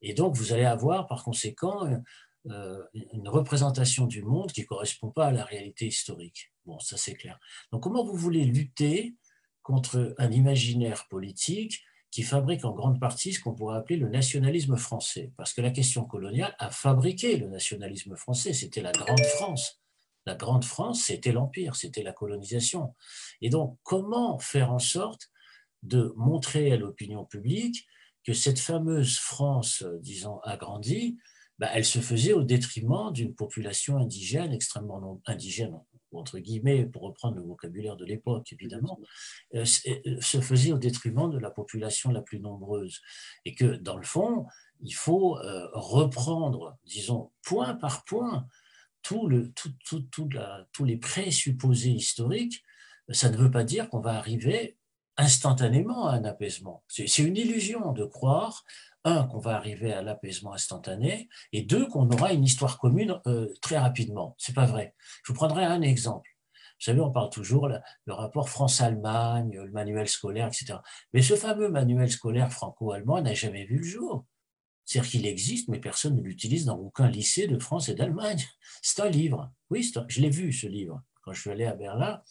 [0.00, 1.86] Et donc vous allez avoir par conséquent
[2.46, 6.52] euh, une représentation du monde qui ne correspond pas à la réalité historique.
[6.64, 7.38] Bon, ça c'est clair.
[7.70, 9.14] Donc comment vous voulez lutter
[9.62, 14.76] contre un imaginaire politique qui fabrique en grande partie ce qu'on pourrait appeler le nationalisme
[14.76, 15.32] français.
[15.36, 19.80] Parce que la question coloniale a fabriqué le nationalisme français, c'était la Grande France.
[20.26, 22.94] La Grande France, c'était l'Empire, c'était la colonisation.
[23.40, 25.30] Et donc, comment faire en sorte
[25.82, 27.86] de montrer à l'opinion publique
[28.24, 31.16] que cette fameuse France, disons, agrandie,
[31.58, 35.78] bah, elle se faisait au détriment d'une population indigène extrêmement indigène
[36.12, 39.00] entre guillemets, pour reprendre le vocabulaire de l'époque, évidemment,
[39.54, 43.00] euh, euh, se faisait au détriment de la population la plus nombreuse.
[43.44, 44.46] Et que, dans le fond,
[44.80, 48.46] il faut euh, reprendre, disons, point par point,
[49.02, 52.62] tout le, tout, tout, tout la, tous les présupposés historiques.
[53.10, 54.76] Ça ne veut pas dire qu'on va arriver
[55.16, 56.82] instantanément à un apaisement.
[56.88, 58.64] C'est une illusion de croire,
[59.04, 63.52] un, qu'on va arriver à l'apaisement instantané, et deux, qu'on aura une histoire commune euh,
[63.60, 64.34] très rapidement.
[64.38, 64.94] C'est pas vrai.
[65.24, 66.28] Je vous prendrai un exemple.
[66.80, 70.78] Vous savez, on parle toujours le rapport France-Allemagne, le manuel scolaire, etc.
[71.12, 74.24] Mais ce fameux manuel scolaire franco-allemand n'a jamais vu le jour.
[74.86, 78.42] C'est-à-dire qu'il existe, mais personne ne l'utilise dans aucun lycée de France et d'Allemagne.
[78.80, 79.52] C'est un livre.
[79.68, 81.02] Oui, je l'ai vu, ce livre.
[81.22, 82.22] Quand je suis allé à Berlin,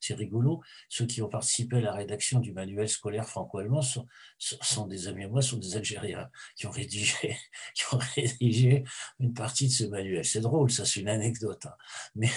[0.00, 0.60] c'est rigolo.
[0.88, 5.28] Ceux qui ont participé à la rédaction du manuel scolaire franco-allemand sont, des amis à
[5.28, 8.84] moi, sont des Algériens qui ont rédigé,
[9.20, 10.24] une partie de ce manuel.
[10.24, 11.66] C'est drôle, ça, c'est une anecdote.
[11.66, 11.74] Hein.
[12.14, 12.30] Mais,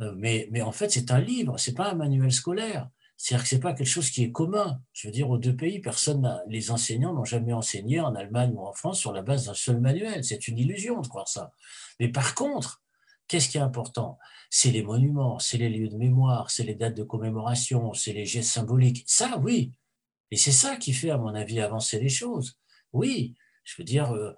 [0.00, 2.88] euh, mais, mais en fait, c'est un livre, c'est pas un manuel scolaire.
[3.22, 4.80] C'est-à-dire que c'est pas quelque chose qui est commun.
[4.92, 8.66] Je veux dire, aux deux pays, personne, les enseignants n'ont jamais enseigné en Allemagne ou
[8.66, 10.24] en France sur la base d'un seul manuel.
[10.24, 11.52] C'est une illusion de croire ça.
[12.00, 12.81] Mais par contre,
[13.28, 14.18] qu'est-ce qui est important?
[14.50, 18.26] C'est les monuments, c'est les lieux de mémoire, c'est les dates de commémoration, c'est les
[18.26, 19.04] gestes symboliques.
[19.06, 19.72] Ça, oui.
[20.30, 22.58] Et c'est ça qui fait, à mon avis, avancer les choses.
[22.92, 24.32] Oui, je veux dire, euh,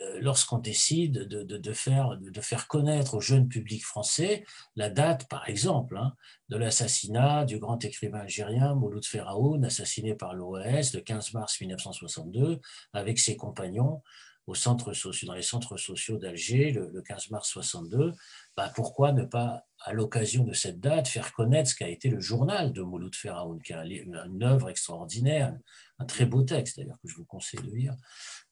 [0.00, 4.44] euh, lorsqu'on décide de, faire, de faire connaître au jeune public français
[4.76, 6.14] la date, par exemple, hein,
[6.48, 12.60] de l'assassinat du grand écrivain algérien Mouloud Ferraoun, assassiné par l'OAS le 15 mars 1962,
[12.92, 14.02] avec ses compagnons
[14.50, 14.92] au centre
[15.24, 18.12] dans les centres sociaux d'Alger le, 15 mars 62,
[18.56, 22.20] bah pourquoi ne pas, à l'occasion de cette date, faire connaître ce qu'a été le
[22.20, 25.56] journal de Mouloud Ferraoun, qui est une œuvre extraordinaire,
[26.00, 27.94] un très beau texte d'ailleurs que je vous conseille de lire,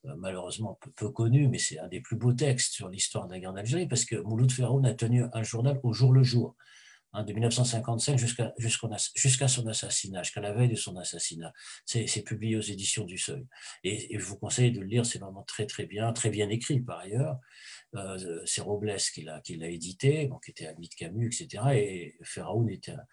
[0.04, 3.40] euh, malheureusement peu, connu, mais c'est un des plus beaux textes sur l'histoire de la
[3.40, 6.54] guerre d'Algérie, parce que Mouloud Ferraoun a tenu un journal au jour le jour.
[7.18, 11.52] Hein, de 1955 jusqu'à jusqu'à son assassinat, jusqu'à la veille de son assassinat.
[11.84, 13.44] C'est publié aux éditions du Seuil.
[13.82, 16.80] Et, je vous conseille de le lire, c'est vraiment très très bien, très bien écrit
[16.80, 17.38] par ailleurs.
[17.96, 21.64] Euh, c'est Robles qui l'a édité, qui était ami de Camus, etc.
[21.74, 23.04] Et Ferraoun était un,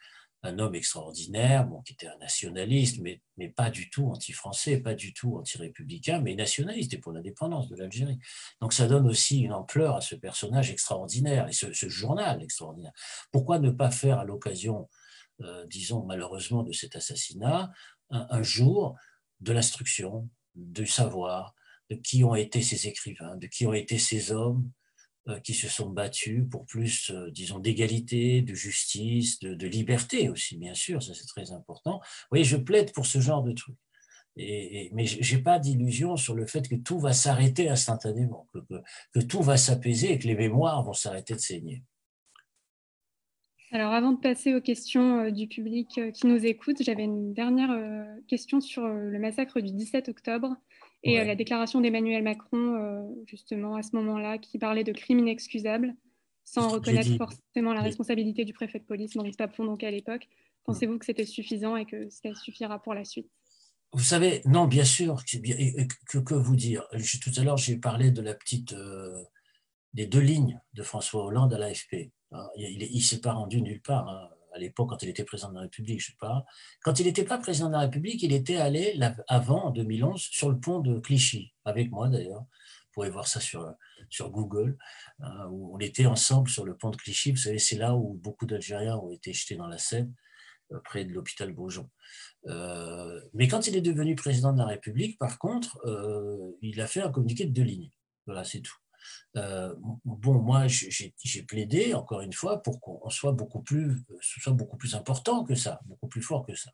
[0.45, 5.37] un homme extraordinaire, qui était un nationaliste, mais, pas du tout anti-français, pas du tout
[5.37, 8.19] anti-républicain, mais nationaliste et pour l'indépendance de l'Algérie.
[8.61, 12.93] Donc ça donne aussi une ampleur à ce personnage extraordinaire et ce, journal extraordinaire.
[13.31, 14.89] Pourquoi ne pas faire à l'occasion,
[15.41, 17.71] euh, disons malheureusement, de cet assassinat,
[18.09, 18.95] un, jour
[19.41, 21.55] de l'instruction, du savoir,
[21.89, 24.69] de qui ont été ces écrivains, de qui ont été ces hommes,
[25.43, 30.75] qui se sont battus pour plus, euh, disons, d'égalité, de justice, de, liberté aussi, bien
[30.75, 31.97] sûr, ça c'est très important.
[31.97, 33.75] Vous voyez, je plaide pour ce genre de trucs.
[34.37, 38.59] Et, mais je n'ai pas d'illusion sur le fait que tout va s'arrêter instantanément, que,
[39.13, 41.83] que, tout va s'apaiser et que les mémoires vont s'arrêter de saigner.
[43.71, 47.71] Alors avant de passer aux questions euh, du public qui nous écoute, j'avais une dernière
[48.27, 50.55] question sur le massacre du 17 octobre
[51.05, 55.19] et euh, la déclaration d'Emmanuel Macron, euh, justement, à ce moment-là, qui parlait de crimes
[55.19, 55.95] inexcusables,
[56.43, 60.27] sans reconnaître forcément la responsabilité du préfet de police, Maurice Papon, donc à l'époque.
[60.63, 63.29] Pensez-vous que c'était suffisant et que ça suffira pour la suite?
[63.93, 66.87] Vous savez, non, bien sûr, que, que, vous dire?
[67.21, 69.23] Tout à l'heure, j'ai parlé de la petite, euh,
[69.93, 72.11] des deux lignes de François Hollande à l'AFP.
[72.31, 74.09] Hein, il ne s'est pas rendu nulle part.
[74.09, 76.45] Hein à l'époque, quand il était président de la République, je sais pas.
[76.81, 80.49] Quand il n'était pas président de la République, il était allé avant, en 2011, sur
[80.49, 82.41] le pont de Clichy, avec moi d'ailleurs.
[82.41, 83.75] Vous pouvez voir ça sur,
[84.21, 84.77] Google,
[85.19, 87.31] hein, où on était ensemble sur le pont de Clichy.
[87.31, 90.13] Vous savez, c'est là où beaucoup d'Algériens ont été jetés dans la Seine,
[90.71, 91.89] euh, près de l'hôpital Beaujon.
[92.47, 96.87] Euh, mais quand il est devenu président de la République, par contre, euh, il a
[96.87, 97.91] fait un communiqué de deux lignes.
[98.25, 98.77] Voilà, c'est tout.
[99.35, 99.73] Euh,
[100.05, 104.77] bon, moi, j'ai plaidé, encore une fois, pour qu'on soit beaucoup plus, ce soit beaucoup
[104.77, 106.71] plus important que ça, beaucoup plus fort que ça.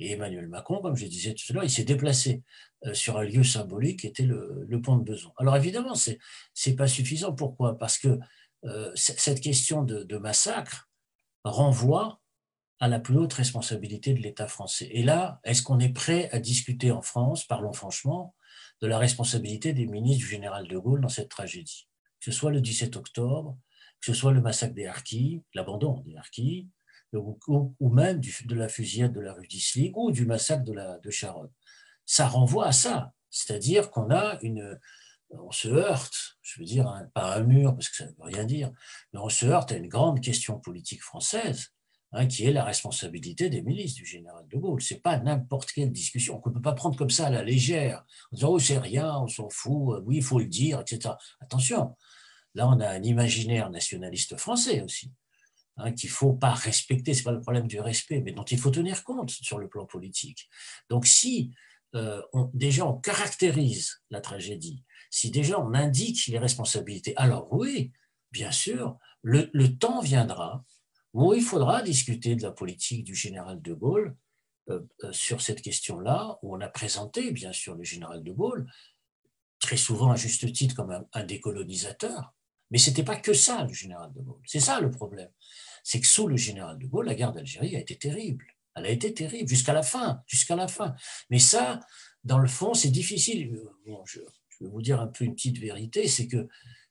[0.00, 2.42] Et Emmanuel Macron, comme je disais tout à l'heure, il s'est déplacé
[2.86, 5.30] euh, sur un lieu symbolique qui était le, pont de Beson.
[5.36, 6.12] Alors évidemment, ce
[6.66, 7.34] n'est pas suffisant.
[7.34, 7.76] Pourquoi?
[7.76, 8.18] Parce que
[8.64, 10.88] euh, cette question de, massacre
[11.44, 12.20] renvoie
[12.78, 14.88] à la plus haute responsabilité de l'État français.
[14.90, 18.34] Et là, est-ce qu'on est prêt à discuter en France, parlons franchement,
[18.80, 21.88] de la responsabilité des ministres du général de Gaulle dans cette tragédie.
[22.18, 23.58] Que ce soit le 17 octobre,
[24.00, 26.68] que ce soit le massacre des Harkis, l'abandon des Harkis,
[27.12, 31.50] ou, même de la fusillade de la rue d'Isly ou du massacre de, Charonne.
[32.06, 34.78] Ça renvoie à ça, c'est-à-dire qu'on a une,
[35.30, 38.44] on se heurte, je veux dire, pas un mur parce que ça ne veut rien
[38.44, 38.70] dire,
[39.12, 41.72] mais on se heurte à une grande question politique française
[42.12, 44.82] Hein, qui est la responsabilité des milices du général de Gaulle.
[44.82, 47.44] Ce n'est pas n'importe quelle discussion qu'on ne peut pas prendre comme ça à la
[47.44, 50.80] légère, en disant oh, c'est rien, on s'en fout, euh, oui, il faut le dire,
[50.80, 51.14] etc.
[51.38, 51.96] Attention,
[52.56, 55.12] là, on a un imaginaire nationaliste français aussi,
[55.76, 58.42] hein, qu'il ne faut pas respecter, ce n'est pas le problème du respect, mais dont
[58.42, 60.48] il faut tenir compte sur le plan politique.
[60.88, 61.54] Donc, si
[61.94, 62.20] euh,
[62.54, 67.92] déjà on caractérise la tragédie, si déjà on indique les responsabilités, alors oui,
[68.32, 70.64] bien sûr, le temps viendra
[71.12, 74.16] où il faudra discuter de la politique du général de Gaulle
[75.10, 78.70] sur cette question-là, où on a présenté, bien sûr, le général de Gaulle,
[79.58, 82.34] très souvent à juste titre comme un, décolonisateur,
[82.70, 84.40] mais ce n'était pas que ça, le général de Gaulle.
[84.46, 85.30] C'est ça le problème.
[85.84, 88.46] C'est que sous le général de Gaulle, la guerre d'Algérie a été terrible.
[88.74, 90.94] Elle a été terrible jusqu'à la fin, jusqu'à la fin.
[91.28, 91.80] Mais ça,
[92.24, 93.60] dans le fond, c'est difficile.
[94.06, 96.48] je, je, vais vous dire un peu une petite vérité, c'est que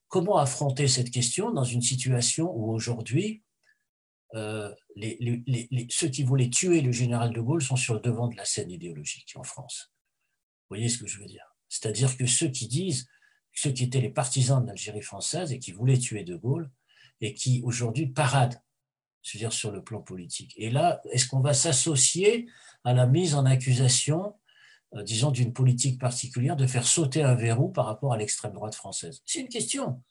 [0.08, 3.44] comment affronter cette question dans une situation où aujourd'hui,
[4.36, 8.36] euh, les, ceux qui voulaient tuer le général de Gaulle sont sur le devant de
[8.36, 9.92] la scène idéologique en France.
[10.70, 11.56] Vous voyez ce que je veux dire?
[11.68, 13.08] C'est-à-dire que ceux qui disent,
[13.54, 16.70] ceux qui étaient les partisans de l'Algérie française et qui voulaient tuer de Gaulle,
[17.22, 18.62] et qui aujourd'hui paradent,
[19.24, 20.54] je veux dire, sur le plan politique.
[20.58, 22.48] Et là, est-ce qu'on va s'associer
[22.84, 24.36] à la mise en accusation,
[24.96, 28.76] euh, disons, d'une politique particulière, de faire sauter un verrou par rapport à l'extrême droite
[28.76, 29.22] française?
[29.26, 30.02] C'est une question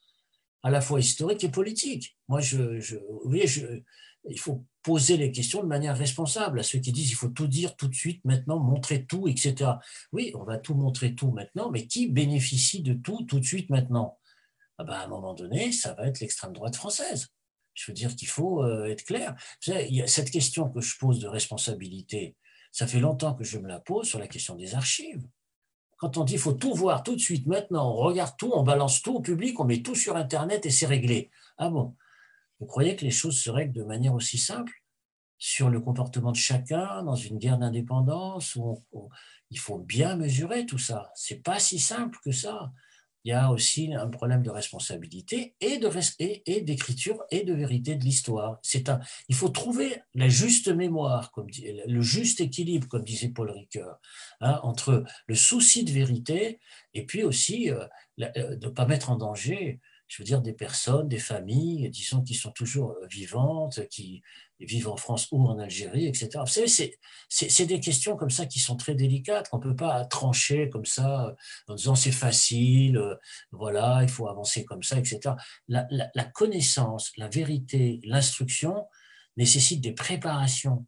[0.63, 2.19] à la fois historique et politique.
[2.29, 2.59] Moi, je
[2.99, 3.83] vous voyez, je,
[4.29, 7.47] il faut poser les questions de manière responsable à ceux qui disent il faut tout
[7.47, 9.73] dire tout de suite, maintenant, montrer tout, etc.
[10.13, 13.71] Oui, on va tout montrer tout maintenant, mais qui bénéficie de tout tout de suite
[13.71, 14.19] maintenant?
[14.79, 17.29] Ah ben, À un moment donné, ça va être l'extrême droite française.
[17.75, 19.37] Je veux dire qu'il faut euh, être clair.
[19.61, 22.37] cette question que je pose de responsabilité,
[22.73, 25.25] ça fait longtemps que je me la pose sur la question des archives.
[25.97, 28.63] Quand on dit il faut tout voir tout de suite, maintenant, on regarde tout, on
[28.63, 31.31] balance tout au public, on met tout sur Internet et c'est réglé.
[31.57, 31.97] Ah bon?
[32.61, 34.73] Vous croyez que les choses se règlent de manière aussi simple
[35.39, 38.85] sur le comportement de chacun dans une guerre d'indépendance où,
[39.51, 41.11] il faut bien mesurer tout ça?
[41.15, 42.71] C'est pas si simple que ça.
[43.25, 45.89] Il y a aussi un problème de responsabilité et de
[46.61, 48.59] d'écriture et de vérité de l'histoire.
[48.63, 51.49] C'est un, il faut trouver la juste mémoire, comme
[51.87, 53.99] le juste équilibre, comme disait Paul Ricoeur,
[54.41, 56.61] hein, entre le souci de vérité
[56.95, 57.87] et puis aussi euh,
[58.21, 62.23] euh, de ne pas mettre en danger je veux dire, des personnes, des familles, disons,
[62.23, 64.23] qui sont toujours euh, vivantes, qui
[64.59, 66.31] vivent en France ou en Algérie, etc.
[66.41, 66.67] Vous savez,
[67.29, 70.87] c'est des questions comme ça qui sont très délicates, qu'on ne peut pas trancher comme
[70.87, 71.35] ça,
[71.69, 73.15] en disant c'est facile, euh,
[73.53, 75.37] voilà, il faut avancer comme ça, etc.
[75.69, 78.87] La, la connaissance, la vérité, l'instruction
[79.37, 80.87] nécessitent des préparations,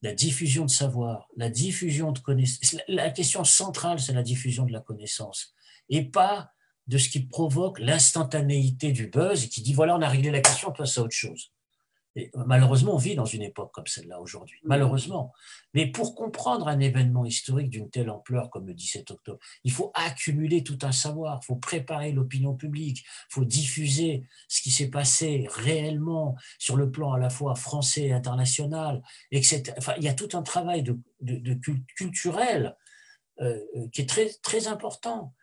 [0.00, 2.76] la diffusion de savoir, la diffusion de connaissances.
[2.88, 5.54] La question centrale, c'est la diffusion de la connaissance,
[5.88, 6.53] et pas
[6.86, 10.40] de ce qui provoque l'instantanéité du buzz et qui dit voilà, on a réglé la
[10.40, 11.50] question, on passe à autre chose.
[12.16, 15.32] Et malheureusement, on vit dans une époque comme celle-là aujourd'hui, malheureusement.
[15.72, 19.90] Mais pour comprendre un événement historique d'une telle ampleur comme le 17 octobre, il faut
[19.94, 24.90] accumuler tout un savoir, il faut préparer l'opinion publique, il faut diffuser ce qui s'est
[24.90, 29.74] passé réellement sur le plan à la fois français et international, etc.
[29.76, 30.96] Enfin, il y a tout un travail de,
[31.96, 32.76] culturel
[33.40, 33.58] euh,
[33.92, 35.34] qui est très, très important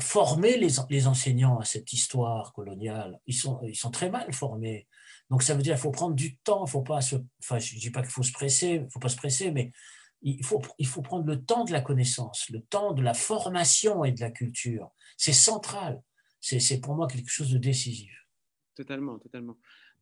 [0.00, 3.20] former les, les, enseignants à cette histoire coloniale.
[3.26, 4.88] Ils sont, ils sont très mal formés.
[5.30, 7.90] Donc ça veut dire qu'il faut prendre du temps, faut pas enfin je ne dis
[7.90, 9.72] pas qu'il faut se presser, faut pas se presser, mais
[10.22, 14.04] il faut, il faut prendre le temps de la connaissance, le temps de la formation
[14.04, 14.90] et de la culture.
[15.16, 16.02] C'est central.
[16.40, 18.10] C'est pour moi quelque chose de décisif.
[18.74, 19.56] Totalement, totalement.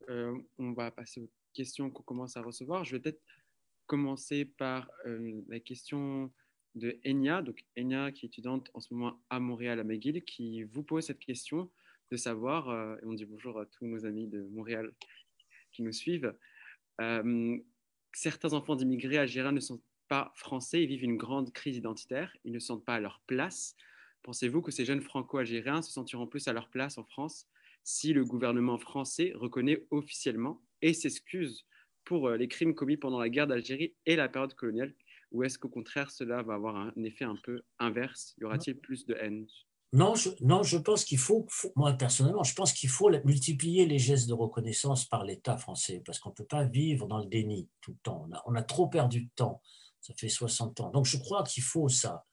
[0.09, 2.85] Euh, on va passer aux questions qu'on commence à recevoir.
[2.85, 3.22] Je vais peut-être
[3.87, 6.33] commencer par euh, la question
[6.74, 10.62] de Enya, donc Enya qui est étudiante en ce moment à Montréal à McGill, qui
[10.64, 11.70] vous pose cette question
[12.11, 14.92] de savoir, euh, et on dit bonjour à tous nos amis de Montréal
[15.72, 16.35] qui nous suivent,
[17.00, 17.58] euh,
[18.12, 22.52] certains enfants d'immigrés algériens ne sont pas français, ils vivent une grande crise identitaire, ils
[22.52, 23.76] ne se sentent pas à leur place.
[24.22, 27.48] Pensez-vous que ces jeunes franco-algériens se sentiront plus à leur place en France
[27.85, 31.66] si le gouvernement français reconnaît officiellement et s'excuse
[32.04, 34.94] pour euh, les crimes commis pendant la guerre d'Algérie et la période coloniale
[35.33, 38.35] ou est-ce qu'au contraire, cela va avoir un effet un peu inverse?
[38.40, 39.47] Y aura-t-il plus de haine?
[39.95, 43.99] Non je, non, je pense qu'il faut, moi personnellement, je pense qu'il faut multiplier les
[43.99, 47.68] gestes de reconnaissance par l'État français, parce qu'on ne peut pas vivre dans le déni
[47.83, 48.27] tout le temps.
[48.27, 49.61] On a, on a, trop perdu de temps,
[50.01, 50.90] ça fait 60 ans.
[50.90, 52.25] Donc je crois qu'il faut ça.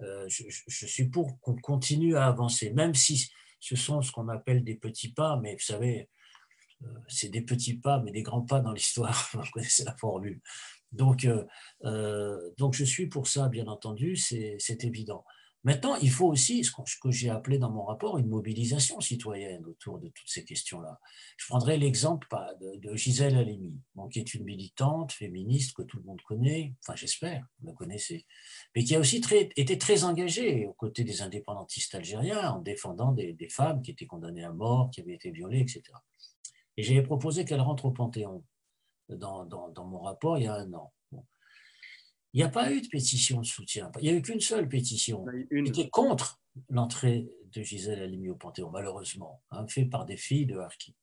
[0.00, 4.28] Euh, je, je, suis pour qu'on continue à avancer, même si ce sont ce qu'on
[4.28, 6.08] appelle des petits pas, mais vous savez,
[6.84, 9.28] euh, c'est des petits pas, mais des grands pas dans l'histoire.
[9.32, 10.40] Vous connaissez la formule.
[10.92, 11.44] Donc, euh,
[11.84, 15.24] euh, donc je suis pour ça, bien entendu, c'est évident.
[15.64, 20.00] Maintenant, il faut aussi ce que, j'ai appelé dans mon rapport une mobilisation citoyenne autour
[20.00, 20.98] de toutes ces questions-là.
[21.36, 22.26] Je prendrai l'exemple
[22.60, 27.46] de, Gisèle Halimi, qui est une militante féministe que tout le monde connaît, enfin j'espère,
[27.60, 28.26] vous la connaissez,
[28.74, 29.22] mais qui a aussi
[29.54, 34.06] été très engagée aux côtés des indépendantistes algériens en défendant des, des femmes qui étaient
[34.06, 35.82] condamnées à mort, qui avaient été violées, etc.
[36.76, 38.42] Et j'avais proposé qu'elle rentre au Panthéon
[39.16, 40.92] dans, dans, mon rapport il y a un an.
[42.34, 43.90] Il n'y a pas eu de pétition de soutien.
[44.00, 48.34] Il n'y a eu qu'une seule pétition qui était contre l'entrée de Gisèle Halimi au
[48.34, 50.96] Panthéon, malheureusement, hein, fait par des filles de Harki,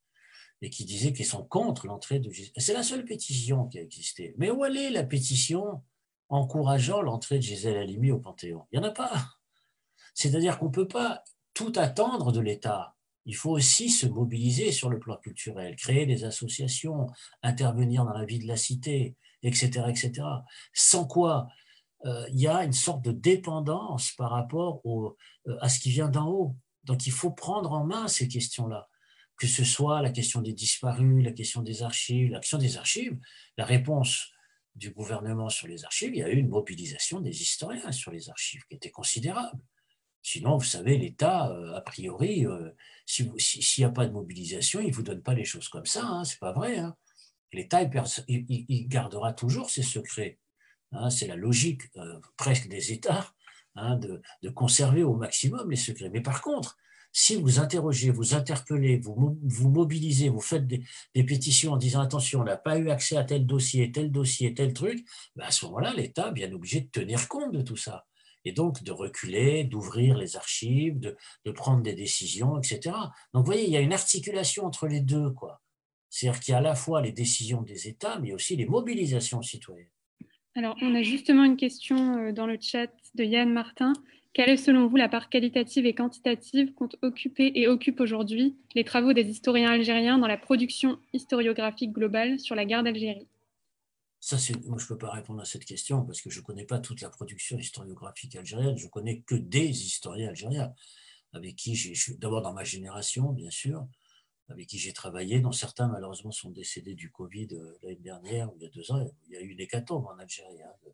[0.62, 2.54] et qui disaient qu'ils sont contre l'entrée de Gisèle.
[2.58, 4.34] C'est la seule pétition qui a existé.
[4.38, 5.84] Mais où est la pétition
[6.30, 8.66] encourageant l'entrée de Gisèle Halimi au Panthéon?
[8.72, 9.12] Il n'y en a pas.
[10.16, 12.96] C'est-à-dire qu'on ne peut pas tout attendre de l'État.
[13.30, 17.06] Il faut aussi se mobiliser sur le plan culturel, créer des associations,
[17.44, 19.86] intervenir dans la vie de la cité, etc.
[19.88, 20.12] etc.
[20.74, 21.48] Sans quoi
[22.06, 25.16] euh, il y a une sorte de dépendance par rapport euh,
[25.62, 26.56] à ce qui vient d'en haut.
[26.86, 28.90] Donc il faut prendre en main ces questions-là,
[29.38, 33.16] que ce soit la question des disparus, la question des archives, la question des archives.
[33.58, 34.32] La réponse
[34.74, 38.28] du gouvernement sur les archives, il y a eu une mobilisation des historiens sur les
[38.28, 39.62] archives qui était considérable.
[40.22, 42.46] Sinon, vous savez, l'État, euh, a priori,
[43.06, 43.34] s'il
[43.78, 46.24] n'y a pas de mobilisation, il ne vous donne pas les choses comme ça, hein,
[46.24, 46.78] c'est pas vrai.
[46.78, 46.96] Hein.
[47.52, 47.82] L'État,
[48.28, 50.40] il, gardera toujours ses secrets.
[50.92, 53.32] Hein, c'est la logique euh, presque des États
[53.76, 56.10] hein, de, conserver au maximum les secrets.
[56.10, 56.78] Mais par contre,
[57.12, 60.84] si vous interrogez, vous interpellez, vous, vous mobilisez, vous faites des,
[61.24, 64.74] pétitions en disant attention, on n'a pas eu accès à tel dossier, tel dossier, tel
[64.74, 65.04] truc,
[65.36, 68.06] ben à ce moment-là, l'État est bien obligé de tenir compte de tout ça.
[68.46, 72.96] Et donc de reculer, d'ouvrir les archives, de, prendre des décisions, etc.
[73.34, 75.32] Donc vous voyez, il y a une articulation entre les deux.
[75.32, 75.62] quoi.
[76.10, 79.42] C'est-à-dire qu'il y a à la fois les décisions des États, mais aussi les mobilisations
[79.42, 79.88] citoyennes.
[80.56, 83.94] Alors, on a justement une question euh, dans le chat de Yann Martin.
[84.34, 88.84] Quelle est selon vous la part qualitative et quantitative qu'ont occupé et occupent aujourd'hui les
[88.84, 93.28] travaux des historiens algériens dans la production historiographique globale sur la guerre d'Algérie?
[94.66, 96.80] Moi, je ne peux pas répondre à cette question parce que je ne connais pas
[96.80, 98.78] toute la production historiographique algérienne.
[98.78, 100.74] Je connais que des historiens algériens
[101.34, 103.88] avec qui j'ai, d'abord dans ma génération, bien sûr,
[104.50, 108.58] avec qui j'ai travaillé, dont certains malheureusement sont décédés du Covid euh, l'année dernière ou
[108.58, 109.08] il y a deux ans.
[109.28, 110.62] Il y a eu une hécatombe en Algérie.
[110.64, 110.92] Hein.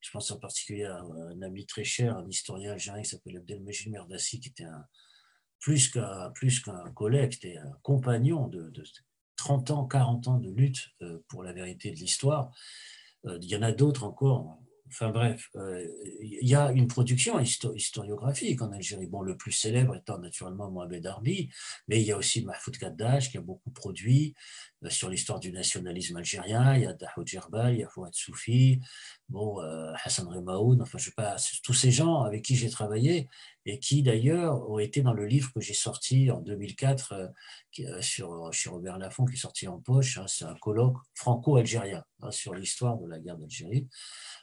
[0.00, 3.90] Je pense en particulier à un ami très cher, un historien algérien qui s'appelle Abdelmejid
[3.90, 4.66] Merdassi, qui était
[5.60, 8.70] plus qu'un plus qu'un collègue, était un compagnon de,
[9.36, 12.50] 30 ans, 40 ans de lutte euh, pour la vérité de l'histoire.
[13.26, 14.58] Euh, il y en a d'autres encore
[14.94, 15.84] Enfin bref, euh,
[16.22, 19.08] il y a une production historiographique en Algérie.
[19.08, 21.50] Bon, le plus célèbre étant naturellement Mohamed Arbi,
[21.88, 24.34] mais il y a aussi Mahfoud Kaddash qui a beaucoup produit
[24.90, 26.76] sur l'histoire du nationalisme algérien.
[26.76, 28.80] Il y a Dahoud Djerbal, il y a Fouad Soufi,
[29.28, 33.28] bon, euh, Hassan Remaoud, enfin je sais pas, tous ces gens avec qui j'ai travaillé
[33.66, 37.32] et qui d'ailleurs ont été dans le livre que j'ai sorti en 2004
[38.00, 40.18] sur, chez Robert Laffont, qui est sorti en poche.
[40.18, 40.26] Hein.
[40.28, 43.88] C'est un colloque franco-algérien hein, sur l'histoire de la guerre d'Algérie.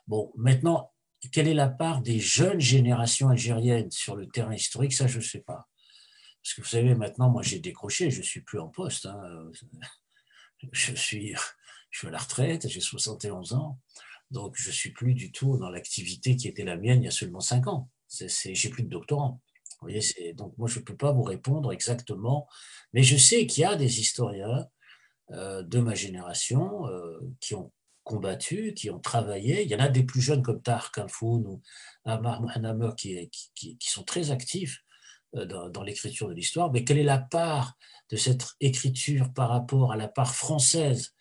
[0.08, 0.92] Bon, maintenant,
[1.32, 4.94] quelle est la part des jeunes générations algériennes sur le terrain historique?
[4.94, 5.68] Ça, je ne sais pas.
[6.42, 9.06] Parce que vous savez, maintenant, moi, j'ai décroché, je ne suis plus en poste.
[9.06, 9.52] Hein.
[10.72, 11.36] Je, suis,
[11.90, 13.80] je suis à la retraite, j'ai 71 ans.
[14.32, 17.10] Donc, je ne suis plus du tout dans l'activité qui était la mienne il y
[17.10, 17.90] a seulement 5 ans.
[18.10, 19.42] J'ai plus de doctorant.
[20.36, 22.48] Donc, moi, je ne peux pas vous répondre exactement.
[22.94, 24.68] Mais je sais qu'il y a des historiens
[25.32, 27.72] euh, de ma génération euh, qui ont
[28.04, 29.64] combattu, qui ont travaillé.
[29.64, 31.62] Il y en a des plus jeunes comme Tahar Kalfoun ou
[32.06, 32.42] Amar
[32.96, 33.30] qui,
[33.80, 34.80] sont très actifs
[35.36, 36.72] euh, dans, l'écriture de l'histoire.
[36.72, 37.78] Mais quelle est la part
[38.10, 41.16] de cette écriture par rapport à la part française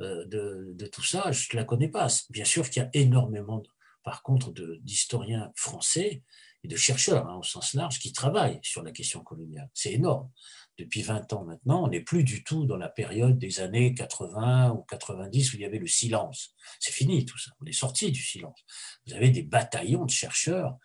[0.00, 1.32] euh, de, tout ça?
[1.32, 2.08] Je ne la connais pas.
[2.30, 3.62] Bien sûr qu'il y a énormément,
[4.04, 6.22] par contre, d'historiens français
[6.64, 9.68] et de chercheurs hein, au sens large qui travaillent sur la question coloniale.
[9.74, 10.30] C'est énorme
[10.78, 14.72] depuis 20 ans maintenant, on n'est plus du tout dans la période des années 80
[14.72, 16.54] ou 90 où il y avait le silence.
[16.80, 18.60] C'est fini tout ça, on est sorti du silence.
[19.06, 20.76] Vous avez des bataillons de chercheurs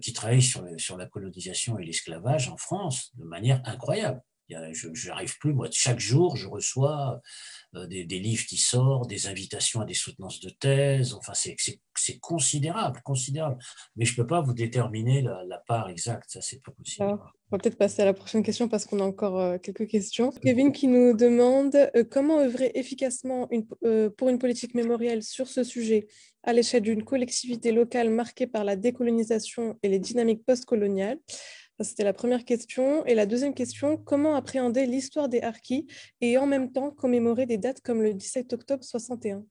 [0.00, 4.22] qui travaillent sur, sur la colonisation et l'esclavage en France de manière incroyable.
[4.72, 7.20] Je n'arrive plus, moi, chaque jour, je reçois
[7.74, 11.14] euh, des, livres qui sortent, des invitations à des soutenances de thèse.
[11.14, 13.56] Enfin, c'est considérable, considérable.
[13.96, 17.06] Mais je ne peux pas vous déterminer la, part exacte, ça, c'est pas possible.
[17.06, 17.16] on
[17.50, 20.32] va peut-être passer à la prochaine question parce qu'on a encore euh, quelques questions.
[20.42, 23.66] Kevin qui nous demande euh, comment œuvrer efficacement une,
[24.10, 26.08] pour une politique mémorielle sur ce sujet
[26.42, 31.18] à l'échelle d'une collectivité locale marquée par la décolonisation et les dynamiques postcoloniales?
[31.82, 33.04] C'était la première question.
[33.06, 35.86] Et la deuxième question, comment appréhender l'histoire des harkis
[36.20, 39.44] et en même temps commémorer des dates comme le 17 octobre 61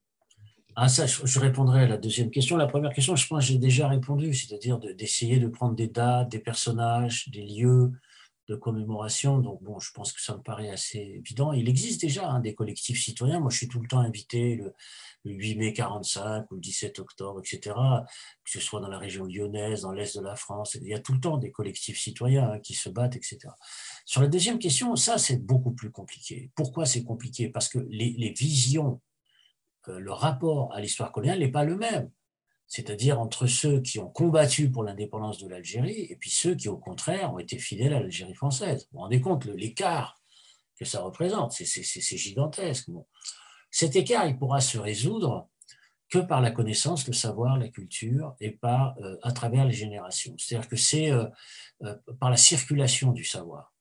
[0.74, 2.56] ah ça, je, répondrai à la deuxième question.
[2.56, 6.30] La première question, je pense que j'ai déjà répondu, c'est-à-dire d'essayer de, prendre des dates,
[6.30, 7.92] des personnages, des lieux
[8.56, 9.38] commémoration.
[9.38, 11.52] Donc bon, je pense que ça me paraît assez évident.
[11.52, 13.40] Il existe déjà hein, des collectifs citoyens.
[13.40, 14.74] Moi, je suis tout le temps invité le,
[15.24, 17.74] le 8 mai 45 ou le 17 octobre, etc.,
[18.44, 20.98] que ce soit dans la région lyonnaise, dans l'est de la France, il y a
[20.98, 23.38] tout le temps des collectifs citoyens hein, qui se battent, etc.
[24.04, 26.50] Sur la deuxième question, ça, c'est beaucoup plus compliqué.
[26.54, 27.48] Pourquoi c'est compliqué?
[27.48, 29.00] Parce que les, visions,
[29.88, 32.10] euh, le rapport à l'histoire coloniale n'est pas le même.
[32.72, 36.78] C'est-à-dire entre ceux qui ont combattu pour l'indépendance de l'Algérie et puis ceux qui, au
[36.78, 38.88] contraire, ont été fidèles à l'Algérie française.
[38.90, 40.18] Vous vous rendez compte l'écart
[40.78, 42.88] que ça représente C'est gigantesque.
[43.70, 45.50] Cet écart, il pourra se résoudre
[46.08, 50.34] que par la connaissance, le savoir, la culture et par, à travers les générations.
[50.38, 51.10] C'est-à-dire que c'est
[52.20, 53.71] par la circulation du savoir.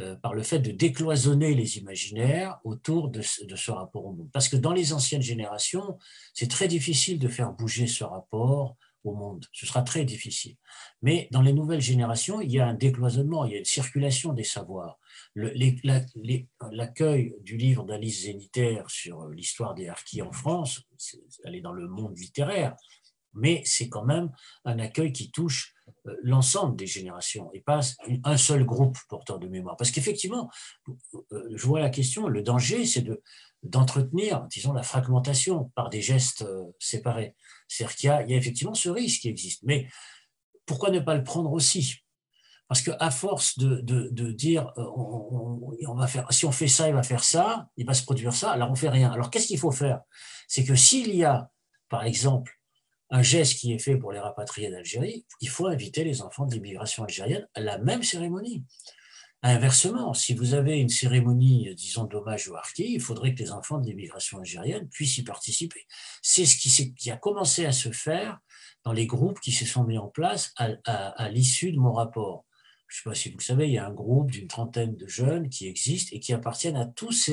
[0.00, 4.28] Euh, par le fait de décloisonner les imaginaires autour de ce, rapport au monde.
[4.32, 5.98] Parce que dans les anciennes générations,
[6.32, 9.46] c'est très difficile de faire bouger ce rapport au monde.
[9.52, 10.56] Ce sera très difficile.
[11.00, 14.32] Mais dans les nouvelles générations, il y a un décloisonnement, il y a une circulation
[14.32, 14.98] des savoirs.
[15.36, 20.82] L'accueil du livre d'Alice Zénitaire sur l'histoire des harkis en France,
[21.44, 22.74] elle est dans le monde littéraire,
[23.32, 24.32] mais c'est quand même
[24.64, 25.73] un accueil qui touche
[26.22, 27.80] l'ensemble des générations et pas
[28.24, 29.76] un seul groupe porteur de mémoire.
[29.76, 30.50] Parce qu'effectivement,
[30.88, 33.22] euh, je vois la question, le danger, c'est de,
[33.62, 37.34] d'entretenir, disons, la fragmentation par des gestes euh, séparés.
[37.68, 39.62] C'est-à-dire qu'il y a, il y a effectivement ce risque qui existe.
[39.64, 39.88] Mais
[40.66, 41.96] pourquoi ne pas le prendre aussi?
[42.68, 47.02] Parce qu'à force de, de, dire on, va faire, si on fait ça, il va
[47.02, 49.12] faire ça, il va se produire ça, alors on fait rien.
[49.12, 50.00] Alors qu'est-ce qu'il faut faire?
[50.48, 51.50] C'est que s'il y a,
[51.90, 52.58] par exemple,
[53.14, 56.52] un geste qui est fait pour les rapatriés d'Algérie, il faut inviter les enfants de
[56.52, 58.64] l'immigration algérienne à la même cérémonie.
[59.42, 63.78] Inversement, si vous avez une cérémonie, disons, d'hommage aux harkis, il faudrait que les enfants
[63.78, 65.86] de l'immigration algérienne puissent y participer.
[66.22, 68.40] C'est ce qui, a commencé à se faire
[68.82, 72.44] dans les groupes qui se sont mis en place à l'issue de mon rapport
[72.94, 74.94] je ne sais pas si vous le savez, il y a un groupe d'une trentaine
[74.94, 77.30] de jeunes qui existent et qui appartiennent à, tous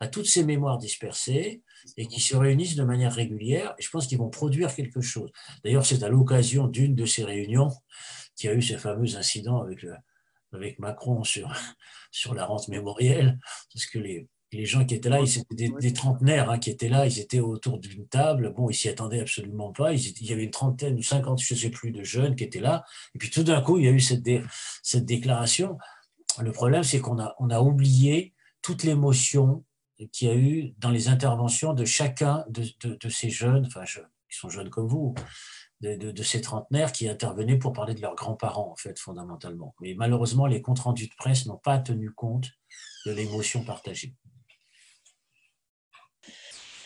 [0.00, 1.62] à toutes ces mémoires dispersées
[1.96, 3.74] et qui se réunissent de manière régulière.
[3.78, 5.30] Et je pense qu'ils vont produire quelque chose.
[5.64, 7.70] D'ailleurs, c'est à l'occasion d'une de ces réunions
[8.36, 9.84] qu'il y a eu ces fameux incidents avec,
[10.52, 11.52] avec Macron sur,
[12.10, 13.38] sur la rente mémorielle,
[13.72, 16.88] parce que les, les gens qui étaient là, ils étaient des, trentenaires hein, qui étaient
[16.88, 18.54] là, ils étaient autour d'une table.
[18.54, 19.92] Bon, ils s'y attendaient absolument pas.
[19.92, 22.60] il y avait une trentaine ou cinquante, je ne sais plus, de jeunes qui étaient
[22.60, 22.84] là.
[23.14, 24.26] Et puis tout d'un coup, il y a eu cette,
[24.82, 25.76] cette déclaration.
[26.40, 28.32] Le problème, c'est qu'on a, on a oublié
[28.62, 29.64] toute l'émotion
[30.12, 34.48] qu'il y a eu dans les interventions de chacun de, ces jeunes, enfin, qui sont
[34.48, 35.14] jeunes comme vous,
[35.80, 39.74] de, de, ces trentenaires qui intervenaient pour parler de leurs grands-parents, en fait, fondamentalement.
[39.80, 42.50] Mais malheureusement, les comptes rendus de presse n'ont pas tenu compte
[43.06, 44.14] de l'émotion partagée.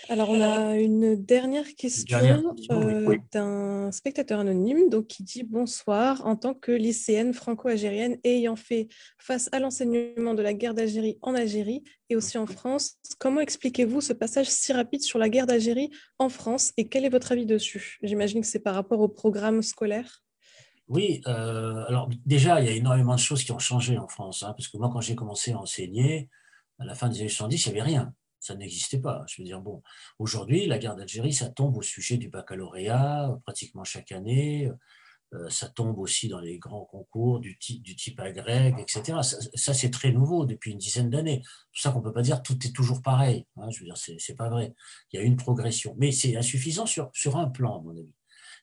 [0.09, 2.19] Alors, on a une dernière question,
[2.71, 6.27] euh, d'un spectateur anonyme donc, qui dit Bonsoir.
[6.27, 8.89] En tant que lycéenne franco-algérienne ayant fait
[9.19, 14.01] face à l'enseignement de la guerre d'Algérie en Algérie et aussi en France, comment expliquez-vous
[14.01, 17.47] ce passage si rapide sur la guerre d'Algérie en France et quel est votre avis
[17.47, 17.99] dessus?
[18.03, 20.23] J'imagine que c'est par rapport au programme scolaire.
[20.89, 24.43] Oui, euh, alors déjà, il y a énormément de choses qui ont changé en France,
[24.43, 26.29] hein, parce que moi, quand j'ai commencé à enseigner,
[26.79, 28.13] à la fin des années 70, il n'y avait rien
[28.43, 29.25] ça n'existait pas.
[29.29, 29.83] Je veux dire, bon,
[30.19, 34.71] aujourd'hui, la guerre d'Algérie, ça tombe au sujet du baccalauréat pratiquement chaque année.
[35.35, 39.19] Euh, ça tombe aussi dans les grands concours du type, du etc.
[39.23, 41.41] Ça, c'est très nouveau depuis une dizaine d'années.
[41.45, 43.47] C'est pour ça qu'on ne peut pas dire tout est toujours pareil.
[43.57, 44.75] Hein, je veux dire, c'est pas vrai.
[45.13, 45.95] Il y a une progression.
[45.97, 48.13] Mais c'est insuffisant sur, sur un plan, à mon avis.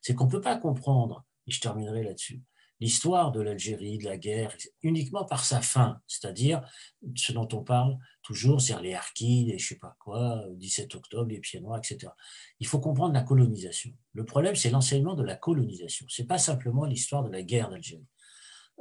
[0.01, 2.41] C'est qu'on ne peut pas comprendre, et je terminerai là-dessus,
[2.80, 6.61] l'histoire de l'Algérie, de la guerre, uniquement par sa fin, c'est-à-dire
[7.15, 11.30] ce dont on parle toujours, c'est les harkis, les je sais pas quoi, 17 octobre,
[11.30, 12.11] les pieds noirs, etc.
[12.59, 13.91] Il faut comprendre la colonisation.
[14.13, 16.05] Le problème, c'est l'enseignement de la colonisation.
[16.09, 18.07] C'est pas simplement l'histoire de la guerre d'Algérie.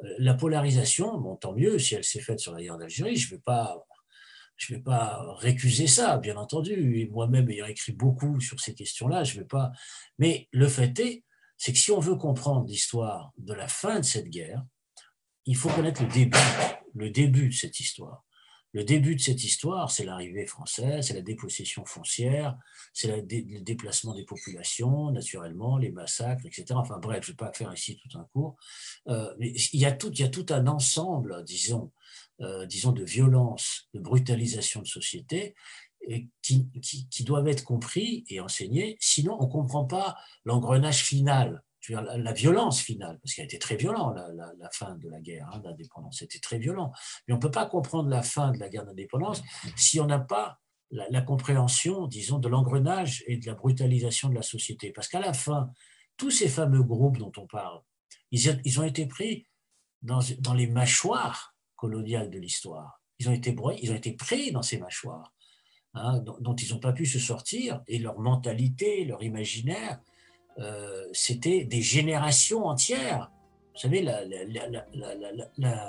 [0.04, 3.26] Euh, la polarisation, bon, tant mieux si elle s'est faite sur la guerre d'Algérie, je
[3.26, 3.84] ne vais pas
[4.58, 7.08] je ne vais pas récuser ça, bien entendu.
[7.12, 9.70] Moi-même ayant écrit beaucoup sur ces questions-là, je ne vais pas.
[10.18, 11.22] Mais le fait est
[11.58, 14.64] c'est que si on veut comprendre l'histoire de la fin de cette guerre,
[15.44, 16.38] il faut connaître le début,
[16.94, 18.24] le début de cette histoire.
[18.74, 22.56] Le début de cette histoire, c'est l'arrivée française, c'est la dépossession foncière,
[22.92, 23.22] c'est le
[23.62, 26.66] déplacement des populations, naturellement, les massacres, etc.
[26.74, 28.56] Enfin bref, je ne vais pas faire ici tout un cours.
[29.08, 31.92] Euh, mais il y, a tout, un ensemble, disons,
[32.42, 35.54] euh, disons de violence, de brutalisation de société
[36.42, 42.80] qui, doivent être compris et enseignés, sinon on ne comprend pas l'engrenage final, la, violence
[42.80, 46.38] finale, parce qu'il a été très violent la, fin de la guerre hein, d'indépendance, c'était
[46.38, 46.92] très violent.
[47.26, 49.42] Mais on ne peut pas comprendre la fin de la guerre d'indépendance
[49.76, 50.58] si on n'a pas
[50.90, 54.92] la, compréhension, disons, de l'engrenage et de la brutalisation de la société.
[54.92, 55.70] Parce qu'à la fin,
[56.16, 57.80] tous ces fameux groupes dont on parle,
[58.30, 59.46] ils, ont été pris
[60.02, 60.20] dans,
[60.54, 63.00] les mâchoires coloniales de l'histoire.
[63.18, 65.34] Ils ont été ils ont été pris dans ces mâchoires.
[66.00, 70.00] Hein, dont, ils n'ont pas pu se sortir, et leur mentalité, leur imaginaire,
[70.58, 73.30] euh, c'était des générations entières.
[73.74, 74.06] Vous savez,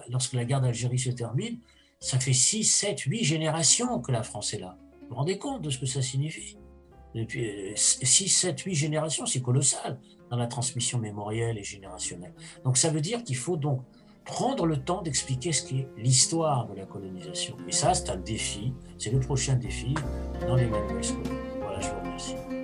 [0.09, 1.59] lorsque la guerre d'Algérie se termine,
[1.99, 4.77] ça fait 6, 7, 8 générations que la France est là.
[5.01, 6.57] Vous vous rendez compte de ce que ça signifie?
[7.15, 9.99] Depuis 6, 7, 8 générations, c'est colossal
[10.29, 12.33] dans la transmission mémorielle et générationnelle.
[12.63, 13.81] Donc ça veut dire qu'il faut donc
[14.29, 17.57] prendre le temps d'expliquer ce qu'est l'histoire de la colonisation.
[17.67, 19.95] Et ça, c'est un défi, c'est le prochain défi
[20.47, 21.33] dans les manuels scolaires.
[21.59, 22.58] Voilà, je vous remercie.